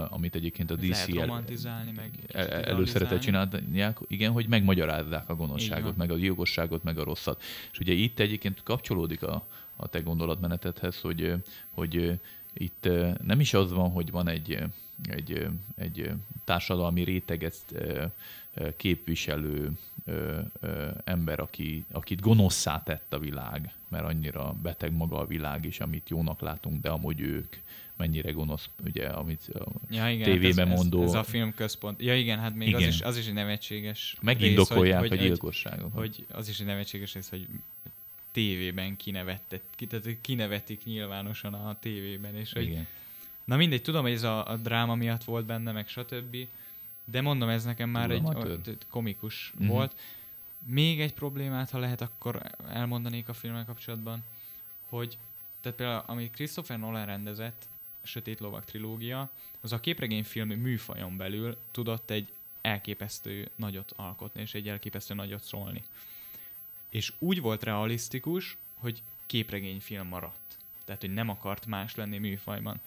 [0.09, 2.11] amit egyébként a DC el, romantizálni, meg
[2.65, 7.41] előszeretet csinálják, igen, hogy megmagyarázzák a gonoszságot, meg a jogosságot, meg a rosszat.
[7.71, 11.33] És ugye itt egyébként kapcsolódik a, a te gondolatmenetedhez, hogy,
[11.69, 12.19] hogy
[12.53, 12.89] itt
[13.23, 14.57] nem is az van, hogy van egy,
[15.09, 16.11] egy, egy
[16.43, 17.55] társadalmi réteget
[18.77, 19.71] képviselő
[21.03, 26.09] ember, aki, akit gonoszszá tett a világ, mert annyira beteg maga a világ is, amit
[26.09, 27.55] jónak látunk, de amúgy ők
[27.97, 31.03] mennyire gonosz, ugye, amit a ja, igen, tévében hát ez, mondó.
[31.03, 32.01] Ez, ez a film központ.
[32.01, 32.81] Ja igen, hát még igen.
[32.81, 35.91] Az, is, az is egy nevetséges Megindokolják rész, hogy, a gyilkosságot.
[35.93, 37.47] Hogy, hogy, az is egy nevetséges rész, hogy
[38.33, 42.87] tévében kinevettek, tehát kinevetik nyilvánosan a tévében, és hogy Igen.
[43.43, 46.37] Na mindegy, tudom, hogy ez a, a dráma miatt volt benne, meg stb.
[47.05, 48.23] De mondom, ez nekem már egy,
[48.65, 49.67] egy komikus uh-huh.
[49.67, 49.95] volt.
[50.65, 54.23] Még egy problémát, ha lehet, akkor elmondanék a filmmel kapcsolatban,
[54.89, 55.17] hogy
[55.61, 57.67] tehát például, amit Christopher Nolan rendezett,
[58.03, 59.29] Sötét Lovak trilógia,
[59.61, 62.31] az a képregényfilm műfajon belül tudott egy
[62.61, 65.83] elképesztő nagyot alkotni, és egy elképesztő nagyot szólni
[66.93, 70.57] és úgy volt realisztikus, hogy képregényfilm maradt.
[70.85, 72.81] Tehát, hogy nem akart más lenni műfajban.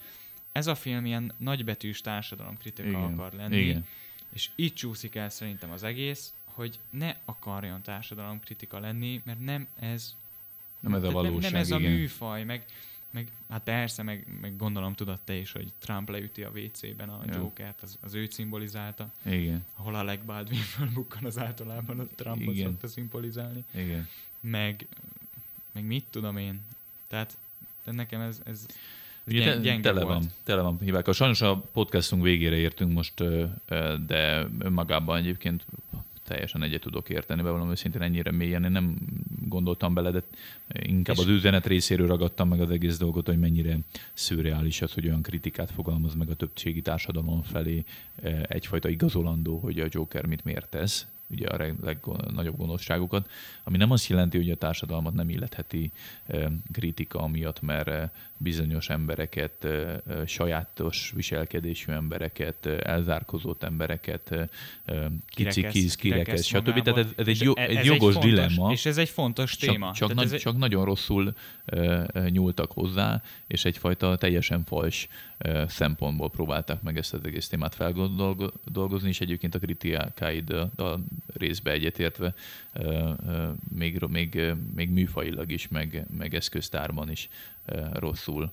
[0.52, 3.02] Ez a film ilyen nagybetűs társadalomkritika Igen.
[3.02, 3.86] akar lenni, Igen.
[4.32, 10.16] és így csúszik el szerintem az egész, hogy ne akarjon társadalomkritika lenni, mert nem ez
[10.80, 11.92] nem ez a valóság, nem, nem ez a igen.
[11.92, 12.64] műfaj, meg,
[13.16, 17.22] meg hát persze, meg, meg gondolom tudod te is, hogy Trump leüti a WC-ben a
[17.26, 17.36] ja.
[17.36, 19.10] Jokert, az, az ő szimbolizálta.
[19.24, 19.64] Igen.
[19.76, 22.66] Ahol a Baldwin fölbukkan, az általában a Trumpot Igen.
[22.66, 23.64] szokta szimbolizálni.
[23.74, 24.08] Igen.
[24.40, 24.86] Meg,
[25.72, 26.60] meg mit tudom én.
[27.08, 27.36] Tehát
[27.84, 28.66] de nekem ez, ez
[29.26, 30.18] Ugye gyeng, gyenge tele volt.
[30.18, 31.12] van, tele van hívák.
[31.12, 33.14] Sajnos a podcastunk végére értünk most,
[34.06, 35.66] de önmagában egyébként
[36.26, 38.96] teljesen egyet tudok érteni, bevallom őszintén ennyire mélyen, én nem
[39.48, 40.22] gondoltam bele, de
[40.68, 43.78] inkább és az üzenet részéről ragadtam meg az egész dolgot, hogy mennyire
[44.12, 47.84] szürreális az, hogy olyan kritikát fogalmaz meg a többségi társadalom felé
[48.22, 53.30] eh, egyfajta igazolandó, hogy a Joker mit miért tesz, ugye a legnagyobb gonoszságokat,
[53.64, 55.92] ami nem azt jelenti, hogy a társadalmat nem illetheti
[56.72, 59.66] kritika miatt, mert bizonyos embereket,
[60.26, 64.50] sajátos viselkedésű embereket, elzárkozott embereket,
[65.26, 66.82] kicsikiz, kirekesz, stb.
[66.82, 68.72] Tehát ez, ez egy, jó, egy ez jogos egy fontos, dilemma.
[68.72, 69.92] És ez egy fontos téma.
[69.92, 70.40] Csak, csak, nagy, egy...
[70.40, 71.34] csak nagyon rosszul
[72.28, 75.08] nyúltak hozzá, és egyfajta teljesen fals
[75.66, 81.00] szempontból próbálták meg ezt az egész témát feldolgozni, és egyébként a kritikáid a
[81.34, 82.34] részbe egyetértve
[83.74, 84.40] még, még,
[84.74, 87.28] még műfajilag is, meg, meg eszköztárban is
[87.92, 88.52] rosszul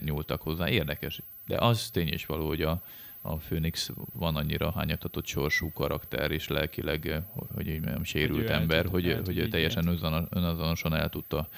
[0.00, 0.68] nyúltak hozzá.
[0.68, 1.22] Érdekes.
[1.46, 2.82] De az tény is való, hogy a,
[3.20, 7.22] a Phoenix van annyira hányatatott sorsú karakter, és lelkileg,
[7.54, 9.98] hogy így nem sérült hogy ember, hogy, hogy teljesen
[10.30, 11.48] önazonosan el tudta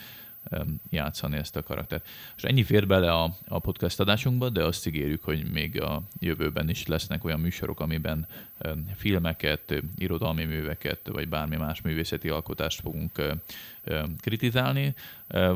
[0.91, 2.09] játszani ezt a karaktert.
[2.37, 6.69] És ennyi fér bele a, a podcast adásunkba, de azt ígérjük, hogy még a jövőben
[6.69, 8.27] is lesznek olyan műsorok, amiben
[8.95, 13.23] filmeket, irodalmi műveket, vagy bármi más művészeti alkotást fogunk
[14.21, 14.95] kritizálni.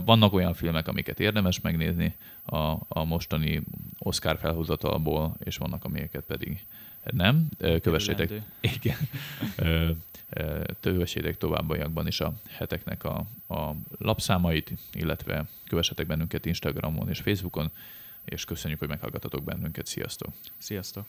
[0.05, 2.15] Vannak olyan filmek, amiket érdemes megnézni
[2.45, 2.57] a,
[2.89, 3.63] a mostani
[3.99, 6.67] Oscar felhozatalból, és vannak, amiket pedig
[7.11, 7.49] nem.
[7.81, 8.31] Kövessétek.
[8.75, 8.97] Igen
[10.81, 17.71] kövessétek továbbiakban is a heteknek a, a lapszámait, illetve kövessetek bennünket Instagramon és Facebookon.
[18.25, 19.87] és köszönjük, hogy meghallgatatok bennünket.
[19.87, 20.33] Sziasztok!
[20.59, 21.07] Sziasztok!